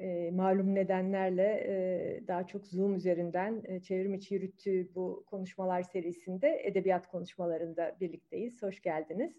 [0.00, 6.60] e, malum nedenlerle e, daha çok Zoom üzerinden e, çevrim içi yürüttüğü bu konuşmalar serisinde
[6.64, 8.62] edebiyat konuşmalarında birlikteyiz.
[8.62, 9.38] Hoş geldiniz.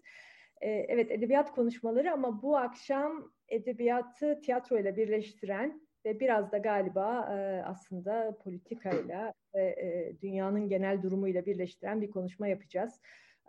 [0.60, 7.62] E, evet edebiyat konuşmaları ama bu akşam edebiyatı tiyatroyla birleştiren ve biraz da galiba e,
[7.64, 13.00] aslında politikayla ve e, dünyanın genel durumuyla birleştiren bir konuşma yapacağız.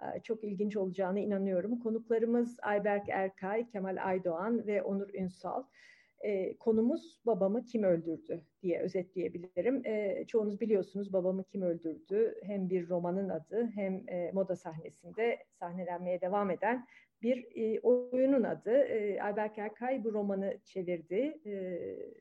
[0.01, 1.79] E, çok ilginç olacağını inanıyorum.
[1.79, 5.63] Konuklarımız Ayberk Erkay, Kemal Aydoğan ve Onur Ünsal
[6.23, 9.85] e, konumuz babamı kim öldürdü diye özetleyebilirim.
[9.85, 16.21] E, çoğunuz biliyorsunuz babamı kim öldürdü hem bir romanın adı hem e, moda sahnesinde sahnelenmeye
[16.21, 16.85] devam eden
[17.21, 18.71] bir e, oyunun adı.
[18.71, 21.39] E, Ayberk Erkay bu romanı çevirdi.
[21.45, 21.79] E,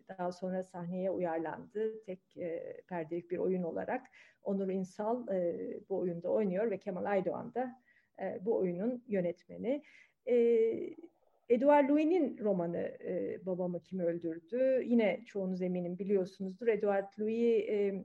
[0.08, 2.04] daha sonra sahneye uyarlandı.
[2.04, 4.06] Tek e, perdelik bir oyun olarak.
[4.42, 5.56] Onur İnsal e,
[5.88, 7.72] bu oyunda oynuyor ve Kemal Aydoğan da
[8.20, 9.82] e, bu oyunun yönetmeni.
[10.26, 10.36] E,
[11.48, 14.82] Edouard Louis'nin romanı e, Babamı Kim Öldürdü.
[14.86, 16.68] Yine çoğunuz eminim biliyorsunuzdur.
[16.68, 18.04] Edouard Louis e,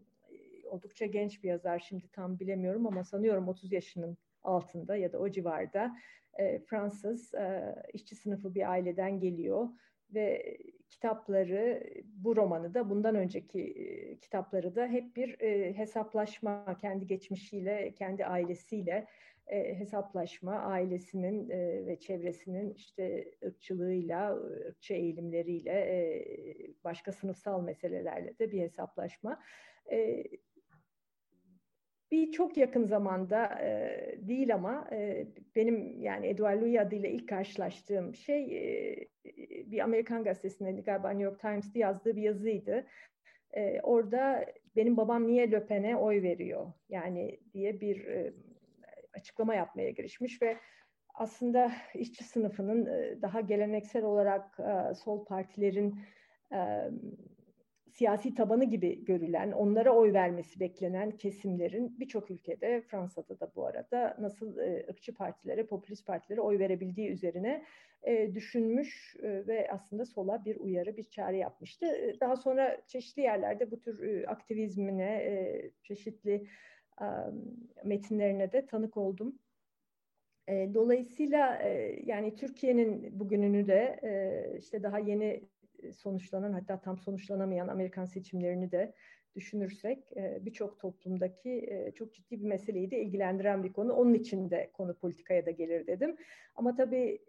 [0.66, 1.80] oldukça genç bir yazar.
[1.80, 5.98] Şimdi tam bilemiyorum ama sanıyorum 30 yaşının altında ya da o civarda.
[6.34, 9.70] E, Fransız e, işçi sınıfı bir aileden geliyor
[10.14, 10.58] ve
[10.90, 17.94] kitapları bu romanı da bundan önceki e, kitapları da hep bir e, hesaplaşma kendi geçmişiyle,
[17.94, 19.08] kendi ailesiyle
[19.48, 24.36] e, hesaplaşma, ailesinin e, ve çevresinin işte ırkçılığıyla,
[24.68, 26.26] ırkçı eğilimleriyle, e,
[26.84, 29.44] başka sınıfsal meselelerle de bir hesaplaşma.
[29.92, 30.24] E,
[32.12, 38.16] bir çok yakın zamanda e, değil ama e, benim yani Edward Louis adıyla ilk karşılaştığım
[38.16, 38.96] şey e,
[39.72, 42.88] bir Amerikan gazetesinde galiba New York Times'te yazdığı bir yazıydı.
[43.52, 44.46] E, orada
[44.76, 48.34] benim babam niye Löpen'e oy veriyor yani diye bir e,
[49.14, 50.58] açıklama yapmaya girişmiş ve
[51.18, 56.00] aslında işçi sınıfının e, daha geleneksel olarak e, sol partilerin
[56.54, 56.90] e,
[57.92, 64.18] siyasi tabanı gibi görülen, onlara oy vermesi beklenen kesimlerin birçok ülkede, Fransa'da da bu arada
[64.20, 64.58] nasıl
[64.90, 67.66] ırkçı partilere, popülist partilere oy verebildiği üzerine
[68.34, 71.86] düşünmüş ve aslında sola bir uyarı, bir çağrı yapmıştı.
[72.22, 76.48] Daha sonra çeşitli yerlerde bu tür aktivizmine, çeşitli
[77.84, 79.40] metinlerine de tanık oldum.
[80.50, 81.62] Dolayısıyla
[82.06, 84.00] yani Türkiye'nin bugününü de
[84.60, 85.44] işte daha yeni
[85.94, 88.94] sonuçlanan hatta tam sonuçlanamayan Amerikan seçimlerini de
[89.36, 93.94] düşünürsek birçok toplumdaki çok ciddi bir meseleyi de ilgilendiren bir konu.
[93.94, 96.16] Onun için de konu politikaya da gelir dedim.
[96.56, 97.20] Ama tabii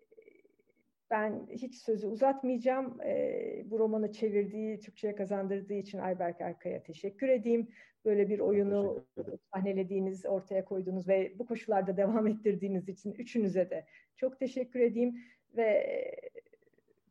[1.11, 3.01] ben hiç sözü uzatmayacağım.
[3.03, 7.69] E, bu romanı çevirdiği, Türkçe'ye kazandırdığı için Ayberk Erkay'a teşekkür edeyim.
[8.05, 9.05] Böyle bir oyunu
[9.55, 13.87] sahnelediğiniz, ortaya koyduğunuz ve bu koşullarda devam ettirdiğiniz için üçünüze de
[14.17, 15.21] çok teşekkür edeyim.
[15.57, 15.87] Ve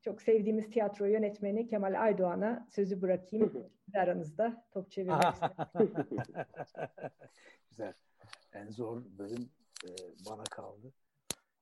[0.01, 3.69] çok sevdiğimiz tiyatro yönetmeni Kemal Aydoğan'a sözü bırakayım.
[3.93, 5.23] aranızda top çevirmek
[7.69, 7.93] Güzel.
[8.53, 9.49] En zor bölüm
[9.85, 9.89] e,
[10.29, 10.93] bana kaldı.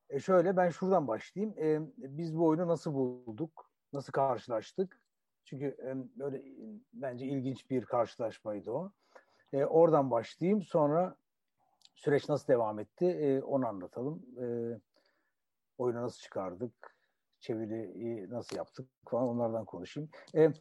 [0.10, 1.56] E şöyle ben şuradan başlayayım.
[1.60, 3.70] E, biz bu oyunu nasıl bulduk?
[3.94, 5.02] Nasıl karşılaştık?
[5.44, 6.44] Çünkü e, böyle
[6.94, 8.92] bence ilginç bir karşılaşmaydı o.
[9.54, 10.62] E, oradan başlayayım.
[10.62, 11.16] Sonra
[11.96, 14.26] süreç nasıl devam etti e, onu anlatalım.
[14.42, 14.46] E,
[15.78, 16.96] oyunu nasıl çıkardık?
[17.40, 20.10] Çeviriyi nasıl yaptık falan onlardan konuşayım.
[20.36, 20.54] E,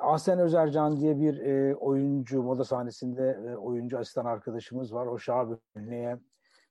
[0.00, 5.06] Ahsen Özercan diye bir e, oyuncu, moda sahnesinde e, oyuncu asistan arkadaşımız var.
[5.06, 6.18] O Şahabünlü'ye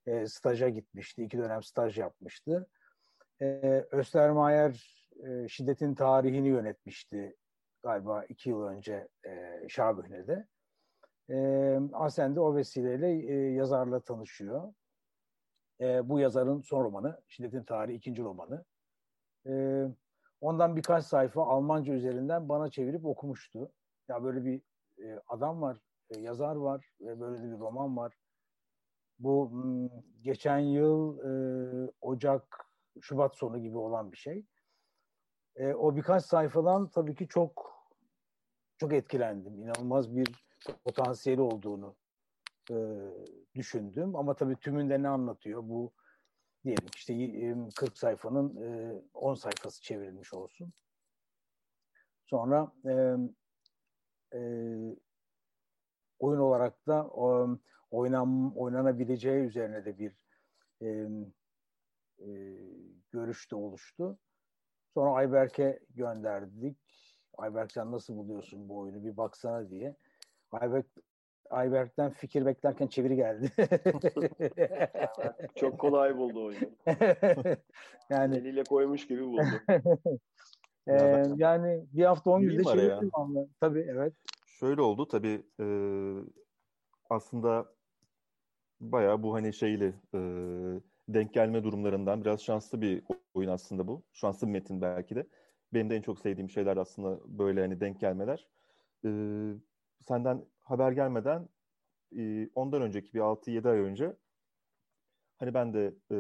[0.05, 1.23] e, staja gitmişti.
[1.23, 2.67] İki dönem staj yapmıştı.
[3.41, 3.45] E,
[3.91, 7.35] Östermayer e, şiddetin tarihini yönetmişti
[7.83, 10.47] galiba iki yıl önce e, Şabühne'de.
[11.29, 11.37] E,
[11.93, 14.73] Asen de o vesileyle e, yazarla tanışıyor.
[15.81, 18.65] E, bu yazarın son romanı, Şiddetin Tarihi ikinci romanı.
[19.47, 19.83] E,
[20.41, 23.71] ondan birkaç sayfa Almanca üzerinden bana çevirip okumuştu.
[24.07, 24.61] Ya böyle bir
[25.03, 25.77] e, adam var,
[26.09, 28.13] e, yazar var ve böyle bir roman var
[29.19, 29.51] bu
[30.21, 32.65] geçen yıl e, Ocak,
[33.01, 34.45] Şubat sonu gibi olan bir şey.
[35.55, 37.79] E, o birkaç sayfadan tabii ki çok
[38.77, 39.63] çok etkilendim.
[39.63, 40.45] İnanılmaz bir
[40.83, 41.95] potansiyeli olduğunu
[42.71, 42.75] e,
[43.55, 44.15] düşündüm.
[44.15, 45.63] Ama tabii tümünde ne anlatıyor?
[45.63, 45.91] Bu
[46.63, 47.13] diyelim işte
[47.75, 48.55] 40 sayfanın
[49.13, 50.73] 10 sayfası çevrilmiş olsun.
[52.25, 52.91] Sonra e,
[54.37, 54.39] e,
[56.19, 57.57] oyun olarak da o,
[57.91, 60.11] oynam, oynanabileceği üzerine de bir
[60.81, 60.87] e,
[62.19, 62.29] e,
[63.11, 64.17] görüş de oluştu.
[64.93, 66.77] Sonra Ayberk'e gönderdik.
[67.37, 69.95] Ayberk sen nasıl buluyorsun bu oyunu bir baksana diye.
[70.51, 70.85] Ayberk
[71.49, 73.51] Ayberk'ten fikir beklerken çeviri geldi.
[75.55, 76.69] Çok kolay buldu oyunu.
[78.09, 79.41] yani eliyle koymuş gibi buldu.
[80.87, 83.11] ee, yani bir hafta on günde çevirdim.
[83.59, 84.13] Tabii evet.
[84.45, 85.65] Şöyle oldu tabii e,
[87.09, 87.65] aslında
[88.81, 90.19] bayağı bu hani şeyli e,
[91.07, 93.03] denk gelme durumlarından biraz şanslı bir
[93.33, 94.03] oyun aslında bu.
[94.13, 95.27] Şanslı bir metin belki de.
[95.73, 98.47] Benim de en çok sevdiğim şeyler aslında böyle hani denk gelmeler.
[99.05, 99.09] E,
[99.99, 101.49] senden haber gelmeden
[102.17, 104.15] e, ondan önceki bir 6-7 ay önce
[105.37, 106.17] hani ben de e,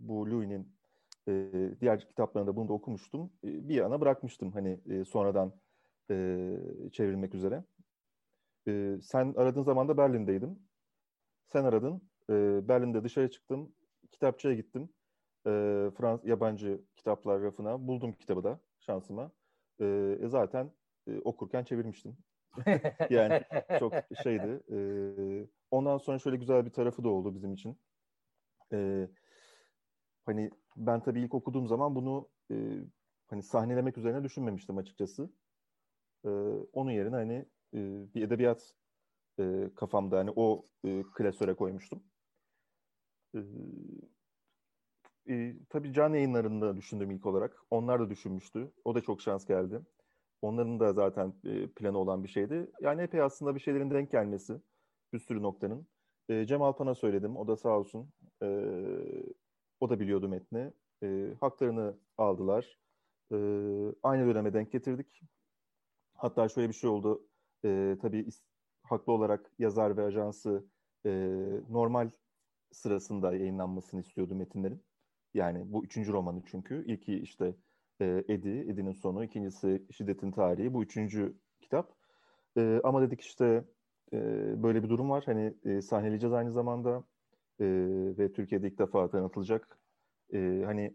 [0.00, 0.76] bu Louis'nin
[1.28, 3.32] e, diğer kitaplarında bunu da okumuştum.
[3.44, 5.52] E, bir yana bırakmıştım hani e, sonradan
[6.10, 6.50] e,
[6.92, 7.64] çevrilmek üzere.
[8.68, 10.58] E, sen aradığın zaman da Berlin'deydim.
[11.52, 12.02] Sen aradın.
[12.30, 13.72] E, Berlin'de dışarı çıktım.
[14.12, 14.88] Kitapçıya gittim.
[15.46, 15.50] E,
[15.96, 17.86] Frans yabancı kitaplar rafına.
[17.86, 19.30] Buldum kitabı da şansıma.
[19.80, 20.72] E, zaten
[21.08, 22.16] e, okurken çevirmiştim.
[23.10, 23.42] yani
[23.78, 24.62] çok şeydi.
[24.72, 24.78] E,
[25.70, 27.78] ondan sonra şöyle güzel bir tarafı da oldu bizim için.
[28.72, 29.08] E,
[30.24, 32.54] hani ben tabii ilk okuduğum zaman bunu e,
[33.26, 35.30] hani sahnelemek üzerine düşünmemiştim açıkçası.
[36.24, 36.28] E,
[36.72, 37.44] onun yerine hani
[37.74, 37.78] e,
[38.14, 38.74] bir edebiyat
[39.42, 42.02] e, kafamda hani o e, klasöre koymuştum.
[43.34, 43.38] E,
[45.30, 47.56] e, tabii can yayınlarında düşündüm ilk olarak.
[47.70, 48.72] Onlar da düşünmüştü.
[48.84, 49.80] O da çok şans geldi.
[50.42, 52.70] Onların da zaten e, planı olan bir şeydi.
[52.80, 54.60] Yani epey aslında bir şeylerin denk gelmesi.
[55.12, 55.86] Bir sürü noktanın.
[56.28, 57.36] E, Cem Alpan'a söyledim.
[57.36, 58.12] O da sağ olsun.
[58.42, 58.46] E,
[59.80, 60.72] o da biliyordu metni.
[61.02, 62.78] E, haklarını aldılar.
[63.32, 63.36] E,
[64.02, 65.20] aynı döneme denk getirdik.
[66.14, 67.28] Hatta şöyle bir şey oldu.
[67.64, 68.28] E, tabii
[68.92, 70.64] haklı olarak yazar ve ajansı
[71.06, 71.10] e,
[71.70, 72.10] normal
[72.72, 74.82] sırasında yayınlanmasını istiyordu metinlerin.
[75.34, 76.84] Yani bu üçüncü romanı çünkü.
[76.86, 77.54] İlki işte
[78.00, 79.24] e, Edi, Edi'nin sonu.
[79.24, 80.74] ikincisi Şiddetin Tarihi.
[80.74, 81.94] Bu üçüncü kitap.
[82.56, 83.64] E, ama dedik işte
[84.12, 84.18] e,
[84.62, 85.22] böyle bir durum var.
[85.26, 87.04] Hani e, sahneleyeceğiz aynı zamanda.
[87.60, 87.66] E,
[88.18, 89.78] ve Türkiye'de ilk defa tanıtılacak.
[90.34, 90.94] E, hani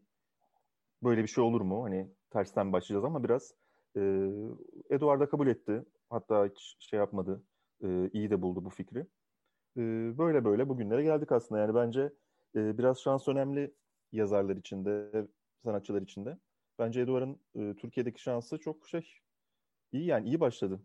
[1.04, 1.84] böyle bir şey olur mu?
[1.84, 3.54] Hani tersten başlayacağız ama biraz
[3.98, 4.02] e,
[4.90, 5.84] Eduard kabul etti.
[6.10, 7.44] Hatta hiç şey yapmadı.
[7.84, 9.00] E, iyi de buldu bu fikri.
[9.78, 9.82] E,
[10.18, 11.62] böyle böyle bugünlere geldik aslında.
[11.62, 12.14] Yani bence
[12.56, 13.74] e, biraz şans önemli
[14.12, 15.28] yazarlar içinde,
[15.64, 16.38] sanatçılar içinde.
[16.80, 19.14] Bence Eduard'ın e, Türkiye'deki şansı çok şey
[19.92, 20.82] iyi yani iyi başladı.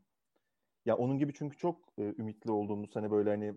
[0.85, 3.55] Ya onun gibi çünkü çok e, ümitli olduğumuz hani böyle hani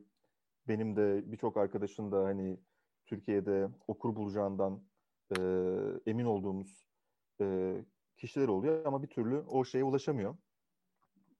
[0.68, 2.60] benim de birçok arkadaşın da hani
[3.06, 4.84] Türkiye'de okur bulacağından
[5.38, 5.42] e,
[6.06, 6.88] emin olduğumuz
[7.42, 7.76] e,
[8.18, 10.38] kişiler oluyor ama bir türlü o şeye ulaşamıyor.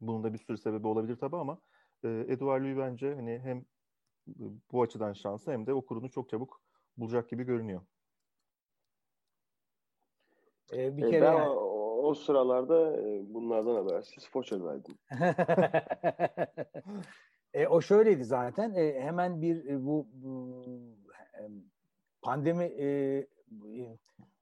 [0.02, 1.62] Bunun da bir sürü sebebi olabilir tabii ama
[2.06, 3.66] e, Eduard Louis bence hani hem
[4.72, 6.62] bu açıdan şanslı hem de okurunu çok çabuk
[6.98, 7.82] bulacak gibi görünüyor.
[10.74, 11.50] Ee, bir e, kere ben yani...
[11.50, 14.98] o, o sıralarda e, bunlardan habersiz Foça'daydım.
[17.54, 18.74] e, o şöyleydi zaten.
[18.76, 20.64] E, hemen bir e, bu, bu
[22.22, 23.28] pandemi e,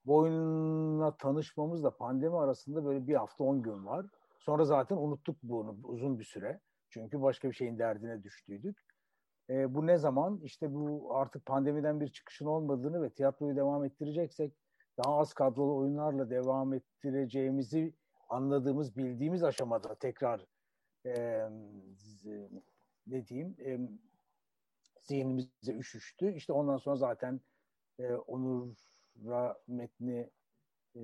[0.06, 4.06] bu oyunla tanışmamızla pandemi arasında böyle bir hafta on gün var.
[4.40, 6.60] Sonra zaten unuttuk bunu uzun bir süre.
[6.94, 8.78] Çünkü başka bir şeyin derdine düştüydük.
[9.50, 10.40] E, bu ne zaman?
[10.44, 14.54] İşte bu artık pandemiden bir çıkışın olmadığını ve tiyatroyu devam ettireceksek
[14.98, 17.94] daha az kadrolu oyunlarla devam ettireceğimizi
[18.30, 20.46] anladığımız, bildiğimiz aşamada tekrar
[21.06, 21.44] e,
[23.08, 23.80] ne diyeyim e,
[25.02, 26.34] zihnimize üşüştü.
[26.34, 27.42] İşte ondan sonra zaten
[28.00, 30.30] e, Onur'a metni
[30.96, 31.04] e,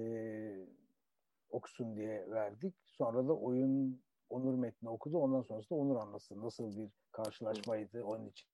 [1.50, 2.76] okusun diye verdik.
[2.88, 5.18] Sonra da oyun Onur metni okudu.
[5.18, 6.42] Ondan sonrasında Onur anlasın.
[6.42, 8.48] Nasıl bir karşılaşmaydı onun için.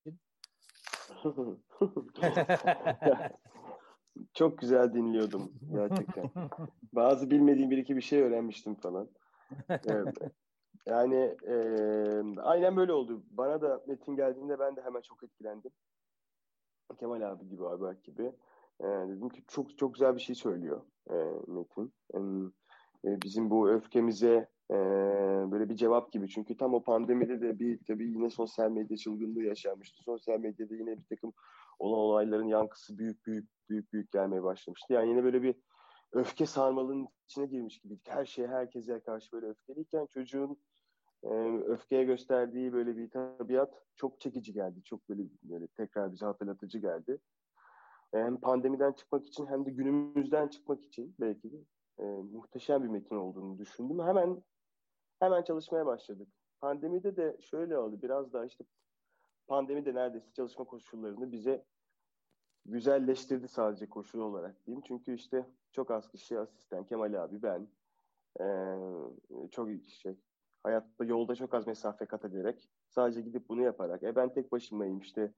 [4.33, 6.31] Çok güzel dinliyordum gerçekten.
[6.93, 9.09] Bazı bilmediğim bir iki bir şey öğrenmiştim falan.
[10.85, 11.55] Yani e,
[12.41, 13.23] aynen böyle oldu.
[13.29, 15.71] Bana da Metin geldiğinde ben de hemen çok etkilendim.
[16.99, 18.31] Kemal abi gibi, Ayberk gibi.
[18.79, 21.13] E, dedim ki çok çok güzel bir şey söylüyor e,
[21.47, 21.93] Metin.
[22.13, 22.19] E,
[23.05, 24.75] bizim bu öfkemize e,
[25.51, 26.29] böyle bir cevap gibi.
[26.29, 30.03] Çünkü tam o pandemide de bir tabii yine sosyal medya çılgınlığı yaşanmıştı.
[30.03, 31.33] Sosyal medyada yine bir takım
[31.79, 34.93] olan olayların yankısı büyük büyük büyük büyük gelmeye başlamıştı.
[34.93, 35.55] Yani yine böyle bir
[36.11, 38.09] öfke sarmalının içine girmiş gibiydik.
[38.09, 40.57] Her şeye herkese karşı böyle öfkeliyken çocuğun
[41.23, 41.29] e,
[41.67, 44.83] öfkeye gösterdiği böyle bir tabiat çok çekici geldi.
[44.83, 47.19] Çok böyle, böyle tekrar bize hatırlatıcı geldi.
[48.13, 51.57] E, hem pandemiden çıkmak için hem de günümüzden çıkmak için belki de
[51.99, 53.99] e, muhteşem bir metin olduğunu düşündüm.
[53.99, 54.43] Hemen
[55.19, 56.27] hemen çalışmaya başladık.
[56.59, 58.01] pandemide de şöyle oldu.
[58.01, 58.63] Biraz daha işte
[59.47, 61.65] pandemi de neredeyse çalışma koşullarını bize
[62.65, 64.83] güzelleştirdi sadece koşul olarak diyeyim.
[64.87, 67.67] Çünkü işte çok az kişi asistan, Kemal abi, ben,
[68.39, 68.77] ee,
[69.51, 69.69] çok
[70.01, 70.15] şey,
[70.63, 74.99] hayatta yolda çok az mesafe kat ederek sadece gidip bunu yaparak, e ben tek başımayım
[74.99, 75.31] işte e,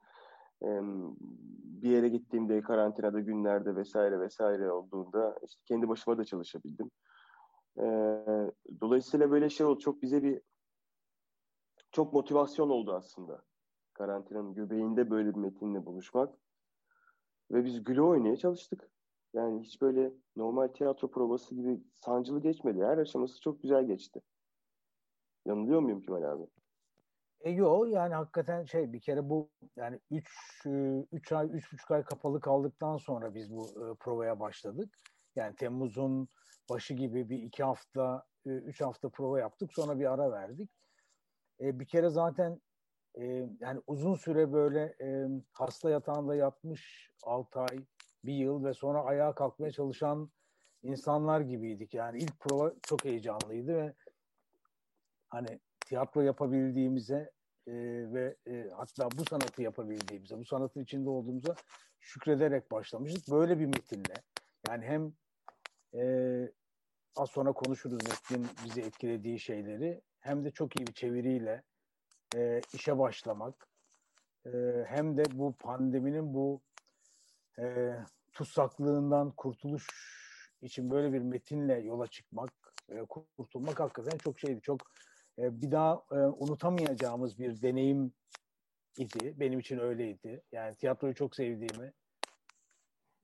[1.81, 6.91] bir yere gittiğimde karantinada günlerde vesaire vesaire olduğunda işte kendi başıma da çalışabildim.
[8.81, 9.79] Dolayısıyla böyle şey oldu.
[9.79, 10.41] Çok bize bir
[11.91, 13.41] çok motivasyon oldu aslında.
[13.93, 16.35] Karantinanın göbeğinde böyle bir metinle buluşmak.
[17.51, 18.89] Ve biz güle oynaya çalıştık.
[19.33, 22.83] Yani hiç böyle normal tiyatro provası gibi sancılı geçmedi.
[22.83, 24.21] Her aşaması çok güzel geçti.
[25.45, 26.47] Yanılıyor muyum Kemal abi?
[27.41, 30.27] E yo yani hakikaten şey bir kere bu yani 3
[31.11, 34.97] 3 ay 3,5 ay kapalı kaldıktan sonra biz bu e, provaya başladık.
[35.35, 36.27] Yani Temmuz'un
[36.69, 39.73] başı gibi bir iki hafta, e, üç hafta prova yaptık.
[39.73, 40.71] Sonra bir ara verdik.
[41.61, 42.61] E, bir kere zaten
[43.15, 43.25] e,
[43.59, 47.85] yani uzun süre böyle e, hasta yatağında yatmış 6 ay,
[48.23, 50.31] bir yıl ve sonra ayağa kalkmaya çalışan
[50.83, 51.93] insanlar gibiydik.
[51.93, 53.93] Yani ilk prova çok heyecanlıydı ve
[55.29, 57.31] hani tiyatro yapabildiğimize
[57.67, 57.73] e,
[58.13, 61.55] ve e, hatta bu sanatı yapabildiğimize, bu sanatın içinde olduğumuza
[61.99, 63.31] şükrederek başlamıştık.
[63.31, 64.13] Böyle bir metinle.
[64.69, 65.13] Yani hem
[66.01, 66.51] e,
[67.15, 71.63] az sonra konuşuruz metnin bizi etkilediği şeyleri hem de çok iyi bir çeviriyle
[72.35, 73.67] e, işe başlamak
[74.45, 74.49] e,
[74.87, 76.61] hem de bu pandeminin bu
[77.59, 77.93] e,
[78.33, 79.87] tutsaklığından kurtuluş
[80.61, 82.51] için böyle bir metinle yola çıkmak,
[82.89, 83.05] e,
[83.37, 84.61] kurtulmak hakikaten çok şeydi.
[84.61, 84.81] Çok
[85.39, 88.13] e, bir daha e, unutamayacağımız bir deneyim
[88.97, 89.33] idi.
[89.39, 90.41] Benim için öyleydi.
[90.51, 91.93] Yani tiyatroyu çok sevdiğimi,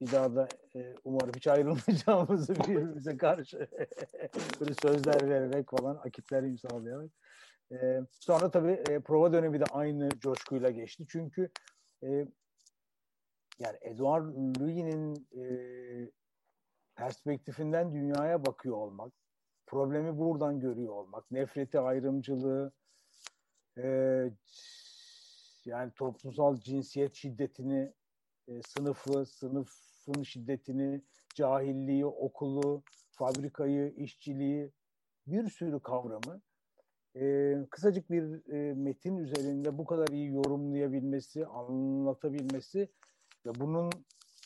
[0.01, 3.57] bir daha da e, umarım hiç ayrılmayacağımızı birbirimize karşı
[4.59, 7.11] böyle sözler vererek falan akitler imzalayarak.
[7.71, 11.05] E, sonra tabii e, prova dönemi de aynı coşkuyla geçti.
[11.09, 11.49] Çünkü
[12.03, 12.07] e,
[13.59, 14.25] yani Edouard
[14.59, 15.43] Louis'nin e,
[16.95, 19.13] perspektifinden dünyaya bakıyor olmak,
[19.73, 22.71] problemi buradan görüyor olmak, nefreti, ayrımcılığı,
[23.77, 23.85] e,
[25.65, 27.93] yani toplumsal cinsiyet şiddetini,
[28.47, 31.01] e, sınıfı, sınıfın şiddetini,
[31.35, 34.71] cahilliği, okulu, fabrikayı, işçiliği,
[35.27, 36.41] bir sürü kavramı
[37.15, 42.89] e, kısacık bir e, metin üzerinde bu kadar iyi yorumlayabilmesi, anlatabilmesi
[43.45, 43.89] ve bunun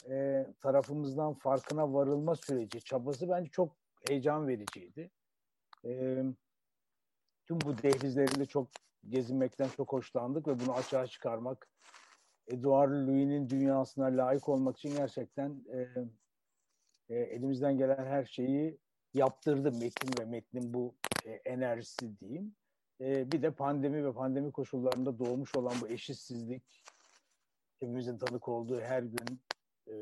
[0.10, 3.76] e, tarafımızdan farkına varılma süreci, çabası bence çok
[4.10, 5.12] heyecan vericiydi.
[5.88, 6.24] E,
[7.46, 8.68] tüm bu dehlizlerinde çok
[9.10, 11.68] gezinmekten çok hoşlandık ve bunu açığa çıkarmak,
[12.48, 15.78] Edouard Louis'nin dünyasına layık olmak için gerçekten e,
[17.10, 18.78] e, elimizden gelen her şeyi
[19.14, 22.56] yaptırdı metin ve metnin bu e, enerjisi diyeyim.
[23.02, 26.84] E, bir de pandemi ve pandemi koşullarında doğmuş olan bu eşitsizlik,
[27.80, 29.42] hepimizin tanık olduğu her gün
[29.88, 29.94] e,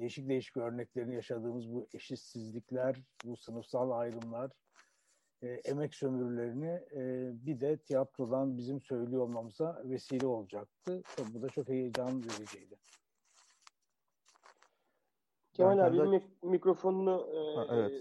[0.00, 4.50] değişik değişik örneklerini yaşadığımız bu eşitsizlikler, bu sınıfsal ayrımlar,
[5.42, 11.02] e, emek sömürülerini e, bir de tiyatrodan bizim söylüyor olmamıza vesile olacaktı.
[11.16, 12.76] Tabii bu da çok heyecan vericiydi.
[15.52, 16.02] Kemal abi de...
[16.02, 17.92] mik- mikrofonunu e, ha, evet.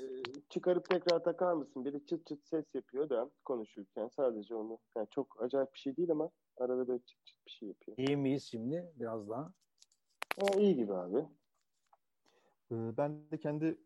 [0.50, 1.86] çıkarıp tekrar takar mısın?
[1.86, 4.80] Biri çıt çıt ses yapıyor da konuşurken sadece onu.
[4.98, 7.98] Yani çok acayip bir şey değil ama arada böyle çıt çıt bir şey yapıyor.
[7.98, 9.54] İyi miyiz şimdi biraz daha?
[10.38, 11.26] E, iyi gibi abi.
[12.72, 13.78] Ee, ben de kendi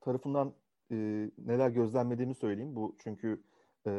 [0.00, 0.54] tarafından
[0.90, 0.96] e,
[1.38, 2.76] neler gözlemlediğimi söyleyeyim.
[2.76, 3.42] Bu çünkü
[3.86, 3.90] e,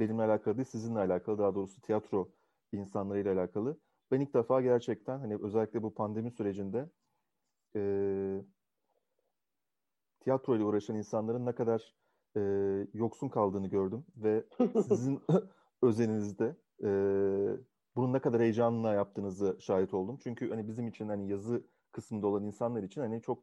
[0.00, 1.38] benimle alakalı değil, sizinle alakalı.
[1.38, 2.28] Daha doğrusu tiyatro
[2.72, 3.78] insanlarıyla alakalı.
[4.10, 6.88] Ben ilk defa gerçekten hani özellikle bu pandemi sürecinde
[7.76, 7.80] e,
[10.20, 11.94] tiyatro ile uğraşan insanların ne kadar
[12.36, 12.40] e,
[12.94, 14.44] yoksun kaldığını gördüm ve
[14.88, 15.20] sizin
[15.82, 16.88] özeninizde e,
[17.96, 20.18] bunun ne kadar heyecanla yaptığınızı şahit oldum.
[20.22, 23.42] Çünkü hani bizim için hani yazı kısmında olan insanlar için hani çok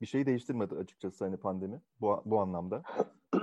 [0.00, 2.82] bir şey değiştirmedi açıkçası hani pandemi bu, bu anlamda.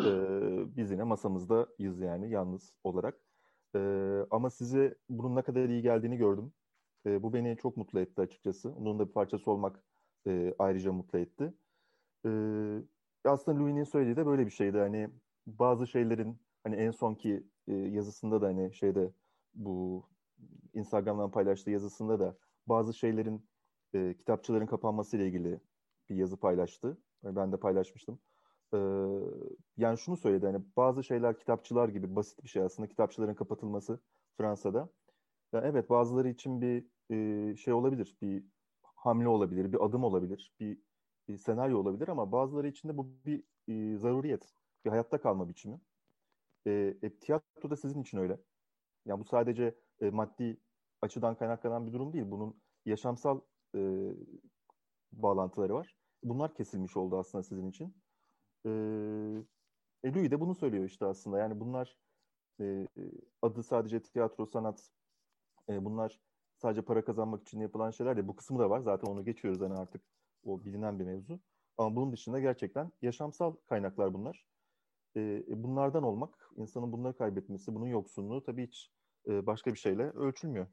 [0.06, 3.22] Ee, biz yine masamızdayız yani yalnız olarak.
[3.76, 6.54] Ee, ama size bunun ne kadar iyi geldiğini gördüm.
[7.06, 8.76] Ee, bu beni çok mutlu etti açıkçası.
[8.76, 9.84] Bunun da bir parçası olmak
[10.28, 11.54] e, ayrıca mutlu etti.
[12.26, 12.82] Ee,
[13.26, 14.78] aslında Louis'nin söylediği de böyle bir şeydi.
[14.78, 15.10] Hani
[15.48, 19.14] bazı şeylerin hani en sonki e, yazısında da hani şeyde
[19.54, 20.06] bu
[20.74, 23.46] Instagram'dan paylaştığı yazısında da bazı şeylerin
[23.94, 25.60] e, kitapçıların kapanması ile ilgili
[26.12, 26.98] bir yazı paylaştı.
[27.24, 28.20] Ben de paylaşmıştım.
[28.74, 28.78] Ee,
[29.78, 34.00] yani şunu söyledi hani bazı şeyler kitapçılar gibi basit bir şey aslında kitapçıların kapatılması
[34.38, 34.90] Fransa'da.
[35.54, 38.44] Yani evet bazıları için bir e, şey olabilir, bir
[38.84, 40.78] hamle olabilir, bir adım olabilir, bir,
[41.28, 44.54] bir senaryo olabilir ama bazıları için de bu bir e, zaruriyet,
[44.86, 45.82] bir hayatta kalma biçimi.
[46.68, 48.40] E, e, tiyatro da sizin için öyle.
[49.06, 50.58] Yani bu sadece e, maddi
[51.02, 52.26] açıdan kaynaklanan bir durum değil.
[52.32, 53.42] Bunun yaşamsal
[53.76, 53.80] e,
[55.12, 56.01] bağlantıları var.
[56.24, 57.96] Bunlar kesilmiş oldu aslında sizin için.
[58.66, 58.70] E,
[60.04, 61.40] e Louis de bunu söylüyor işte aslında.
[61.40, 61.98] Yani bunlar
[62.60, 62.88] e,
[63.42, 64.92] adı sadece tiyatro, sanat
[65.70, 66.20] e, bunlar
[66.58, 68.80] sadece para kazanmak için yapılan şeyler de bu kısmı da var.
[68.80, 70.02] Zaten onu geçiyoruz hani artık
[70.44, 71.40] o bilinen bir mevzu.
[71.78, 74.46] Ama bunun dışında gerçekten yaşamsal kaynaklar bunlar.
[75.16, 78.92] E, bunlardan olmak, insanın bunları kaybetmesi, bunun yoksunluğu tabii hiç
[79.28, 80.68] e, başka bir şeyle ölçülmüyor.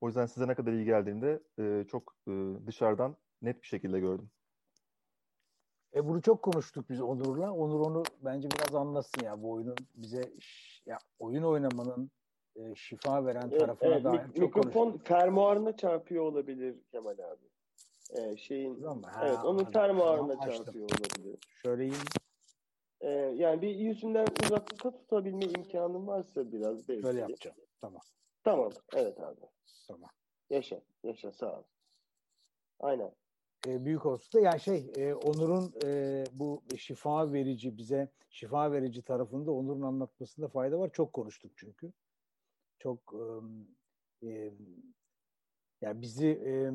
[0.00, 2.32] O yüzden size ne kadar iyi geldiğinde e, çok e,
[2.66, 4.30] dışarıdan net bir şekilde gördüm.
[5.94, 7.52] E bunu çok konuştuk biz Onur'la.
[7.52, 10.32] Onur onu bence biraz anlatsın ya bu oyunun bize
[10.86, 12.10] ya oyun oynamanın
[12.56, 15.06] e, şifa veren tarafına evet, dair mik- çok mikrofon konuştuk.
[15.06, 17.44] fermuarına çarpıyor olabilir Kemal abi.
[18.10, 21.38] Ee, şeyin ha, evet onun fermuarına tamam, çarpıyor olabilir.
[21.62, 21.90] Şöyle
[23.00, 27.02] Ee, yani bir yüzünden uzakta tutabilme imkanın varsa biraz belki.
[27.02, 27.56] Şöyle yapacağım.
[27.80, 28.02] Tamam.
[28.44, 28.72] Tamam.
[28.94, 29.40] Evet abi.
[29.88, 30.10] Tamam.
[30.50, 30.80] Yaşa.
[31.02, 31.62] Yaşa sağ ol.
[32.80, 33.12] Aynen
[33.66, 39.50] e, büyük olsa yani şey e, Onur'un e, bu şifa verici bize şifa verici tarafında
[39.50, 40.90] Onur'un anlatmasında fayda var.
[40.92, 41.92] Çok konuştuk çünkü.
[42.78, 42.98] Çok
[44.22, 44.52] e, e,
[45.80, 46.70] yani bizi e,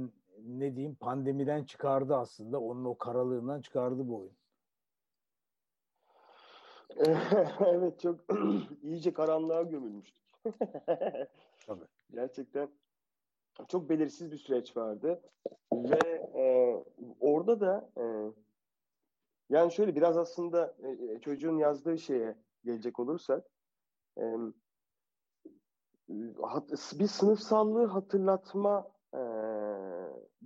[0.45, 2.59] ne diyeyim pandemiden çıkardı aslında.
[2.59, 4.39] Onun o karalığından çıkardı bu oyun.
[7.59, 8.19] evet çok
[8.83, 10.25] iyice karanlığa gömülmüştük.
[11.67, 11.85] Tabii.
[12.11, 12.69] Gerçekten
[13.67, 15.21] çok belirsiz bir süreç vardı
[15.73, 16.28] ve
[17.39, 18.03] orada da e,
[19.49, 23.45] yani şöyle biraz aslında e, çocuğun yazdığı şeye gelecek olursak
[24.17, 24.23] e,
[26.41, 26.69] hat,
[26.99, 29.21] bir sınıfsallığı hatırlatma e,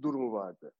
[0.01, 0.71] durumu vardı.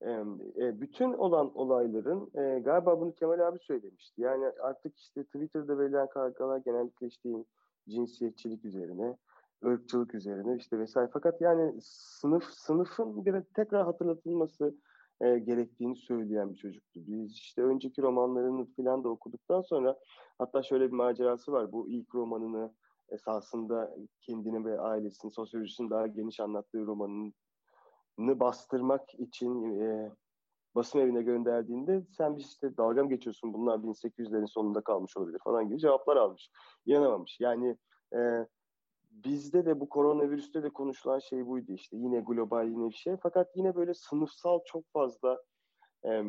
[0.00, 0.10] E,
[0.56, 4.22] e, bütün olan olayların e, galiba bunu Kemal abi söylemişti.
[4.22, 7.30] Yani artık işte Twitter'da verilen kargalar genellikle işte
[7.88, 9.16] cinsiyetçilik üzerine,
[9.64, 11.10] ırkçılık üzerine işte vesaire.
[11.12, 14.74] Fakat yani sınıf sınıfın bir tekrar hatırlatılması
[15.22, 17.00] e, gerektiğini söyleyen bir çocuktu.
[17.06, 19.98] Biz işte önceki romanlarını falan da okuduktan sonra
[20.38, 21.72] hatta şöyle bir macerası var.
[21.72, 22.74] Bu ilk romanını
[23.08, 27.32] esasında kendini ve ailesini, sosyolojisini daha geniş anlattığı romanını
[28.18, 30.10] bastırmak için e,
[30.74, 35.68] basım evine gönderdiğinde sen bir işte dalga mı geçiyorsun bunlar 1800'lerin sonunda kalmış olabilir falan
[35.68, 36.50] gibi cevaplar almış.
[36.86, 37.36] İnanamamış.
[37.40, 37.76] Yani
[38.14, 38.46] e,
[39.12, 41.96] bizde de bu koronavirüste de konuşulan şey buydu işte.
[41.96, 43.16] Yine global yine bir şey.
[43.22, 45.42] Fakat yine böyle sınıfsal çok fazla
[46.04, 46.22] e,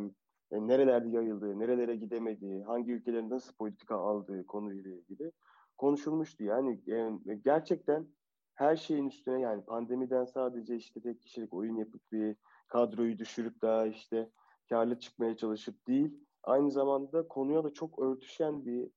[0.52, 5.32] nerelerde yayıldığı, nerelere gidemediği, hangi ülkelerin nasıl politika aldığı konuyla ilgili
[5.78, 6.43] konuşulmuştu.
[6.43, 8.08] Yani e, gerçekten
[8.54, 12.36] her şeyin üstüne yani pandemiden sadece işte tek kişilik oyun yapıp bir
[12.67, 14.30] kadroyu düşürüp daha işte
[14.69, 18.89] karlı çıkmaya çalışıp değil, aynı zamanda konuya da çok örtüşen bir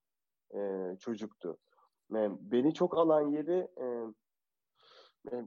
[0.54, 1.58] e, çocuktu.
[2.10, 3.86] Beni çok alan yeri e,
[5.32, 5.44] e,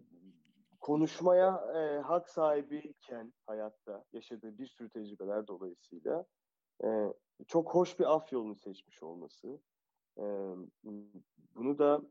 [0.79, 6.25] konuşmaya e, hak sahibiyken hayatta yaşadığı bir sürü tecrübeler dolayısıyla
[6.83, 7.13] e,
[7.47, 9.59] çok hoş bir af yolunu seçmiş olması.
[10.17, 10.23] E,
[11.55, 12.01] bunu da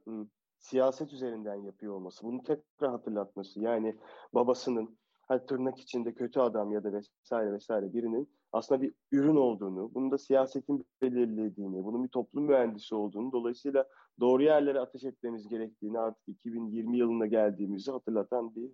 [0.59, 3.61] siyaset üzerinden yapıyor olması, bunu tekrar hatırlatması.
[3.61, 3.99] Yani
[4.35, 9.95] babasının hani tırnak içinde kötü adam ya da vesaire vesaire birinin aslında bir ürün olduğunu,
[9.95, 13.87] bunu da siyasetin belirlediğini, bunun bir toplum mühendisi olduğunu, dolayısıyla
[14.21, 18.73] doğru yerlere ateş etmemiz gerektiğini artık 2020 yılına geldiğimizi hatırlatan bir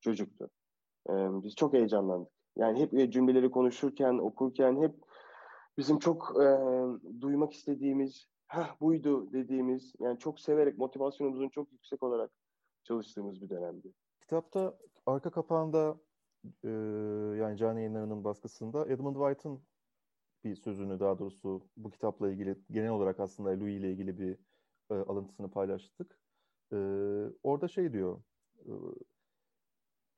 [0.00, 0.50] çocuktu.
[1.10, 2.32] Ee, biz çok heyecanlandık.
[2.56, 4.94] Yani hep cümleleri konuşurken, okurken hep
[5.78, 6.46] bizim çok e,
[7.20, 12.30] duymak istediğimiz, heh buydu dediğimiz, yani çok severek, motivasyonumuzun çok yüksek olarak
[12.84, 13.92] çalıştığımız bir dönemdi.
[14.20, 15.96] Kitapta arka kapağında
[16.64, 16.68] e,
[17.38, 19.60] yani Can Yayınları'nın baskısında Edmund White'ın
[20.44, 24.38] bir sözünü daha doğrusu bu kitapla ilgili genel olarak aslında Louis ile ilgili bir
[24.92, 26.18] e, alıntısını paylaştık.
[26.72, 26.76] E,
[27.42, 28.22] orada şey diyor
[28.66, 28.72] e,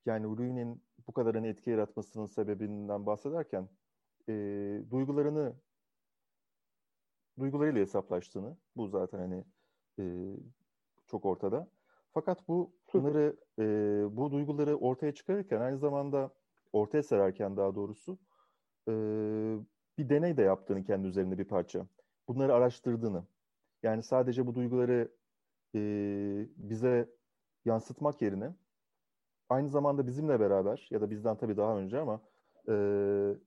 [0.07, 3.69] yani Louis'nin bu kadar hani etki yaratmasının sebebinden bahsederken
[4.29, 4.33] e,
[4.91, 5.55] duygularını
[7.39, 9.45] duygularıyla hesaplaştığını bu zaten hani
[9.99, 10.05] e,
[11.07, 11.69] çok ortada.
[12.13, 13.65] Fakat bu bunları e,
[14.17, 16.31] bu duyguları ortaya çıkarırken aynı zamanda
[16.73, 18.19] ortaya sererken daha doğrusu
[18.89, 18.93] e,
[19.99, 21.87] bir deney de yaptığını kendi üzerinde bir parça.
[22.29, 23.25] Bunları araştırdığını.
[23.85, 25.09] Yani sadece bu duyguları
[25.75, 25.81] e,
[26.57, 27.11] bize
[27.65, 28.55] yansıtmak yerine
[29.49, 32.21] aynı zamanda bizimle beraber ya da bizden tabii daha önce ama
[32.69, 32.75] e,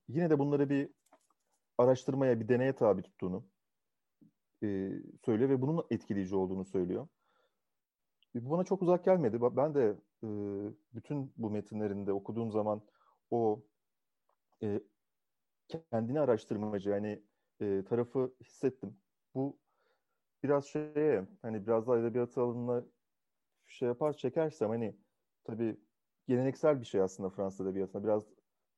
[0.08, 0.90] yine de bunları bir
[1.78, 3.48] araştırmaya, bir deneye tabi tuttuğunu
[4.64, 4.92] e,
[5.26, 7.08] söylüyor ve bunun etkileyici olduğunu söylüyor.
[8.36, 9.42] Bu bana çok uzak gelmedi.
[9.42, 10.28] Ben de e,
[10.94, 12.82] bütün bu metinlerinde okuduğum zaman
[13.32, 13.64] o
[14.64, 14.82] e,
[15.92, 17.24] kendini araştırmacı yani
[17.62, 18.98] e, tarafı hissettim.
[19.36, 19.58] Bu
[20.44, 22.86] biraz şeye hani biraz daha edebiyat alanına
[23.68, 24.98] şey yapar çekersem hani
[25.44, 25.78] tabii
[26.28, 28.24] geleneksel bir şey aslında Fransız edebiyatına biraz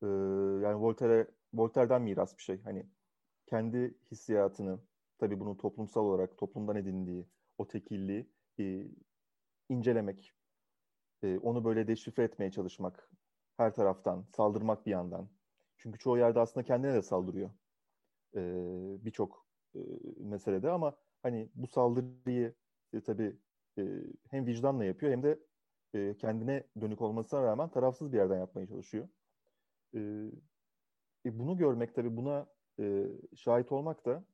[0.04, 0.08] e,
[0.66, 2.62] yani Voltaire Voltaire'den miras bir şey.
[2.62, 2.90] Hani
[3.48, 4.80] kendi hissiyatını
[5.20, 8.88] tabii bunu toplumsal olarak toplumdan edindiği o tekilliği e,
[9.70, 10.34] incelemek,
[11.24, 13.12] e, onu böyle deşifre etmeye çalışmak
[13.58, 15.30] her taraftan, saldırmak bir yandan.
[15.78, 17.50] Çünkü çoğu yerde aslında kendine de saldırıyor
[18.36, 18.42] e,
[19.06, 19.80] birçok e,
[20.20, 22.54] meselede ama hani bu saldırıyı
[22.94, 23.38] e, tabii
[23.78, 23.84] e,
[24.30, 25.40] hem vicdanla yapıyor hem de
[25.94, 29.10] e, kendine dönük olmasına rağmen tarafsız bir yerden yapmaya çalışıyor.
[29.96, 30.00] E,
[31.26, 32.48] e, bunu görmek tabii buna
[32.80, 33.06] e,
[33.36, 34.26] şahit olmak da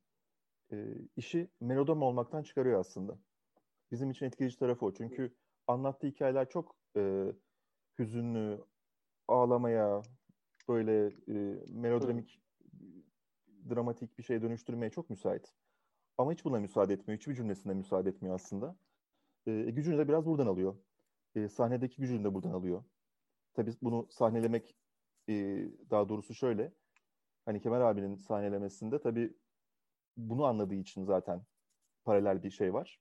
[0.71, 3.17] e, işi melodram olmaktan çıkarıyor aslında.
[3.91, 4.93] Bizim için etkileyici tarafı o.
[4.93, 5.35] Çünkü
[5.67, 7.25] anlattığı hikayeler çok e,
[7.99, 8.61] hüzünlü,
[9.27, 10.01] ağlamaya,
[10.67, 12.41] böyle e, melodramik,
[13.69, 15.53] dramatik bir şeye dönüştürmeye çok müsait.
[16.17, 17.19] Ama hiç buna müsaade etmiyor.
[17.19, 18.75] Hiçbir cümlesinde müsaade etmiyor aslında.
[19.47, 20.75] E, gücünü de biraz buradan alıyor.
[21.35, 22.83] E, sahnedeki gücünü de buradan alıyor.
[23.53, 24.75] Tabii bunu sahnelemek
[25.29, 25.33] e,
[25.91, 26.73] daha doğrusu şöyle.
[27.45, 29.33] Hani Kemal abinin sahnelemesinde tabii
[30.17, 31.43] bunu anladığı için zaten
[32.05, 32.99] paralel bir şey var.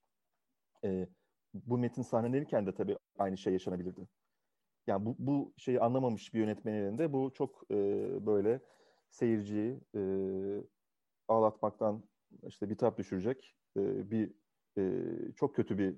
[0.85, 1.09] E,
[1.55, 4.09] bu metin sahnelenirken de tabii aynı şey yaşanabilirdi.
[4.87, 7.77] Yani bu, bu şeyi anlamamış bir yönetmenin elinde bu çok e,
[8.27, 8.61] böyle
[9.11, 10.01] seyirciyi e,
[11.29, 12.05] ağlatmaktan
[12.47, 14.33] işte bir tap düşürecek e, bir
[14.79, 15.03] e,
[15.37, 15.97] çok kötü bir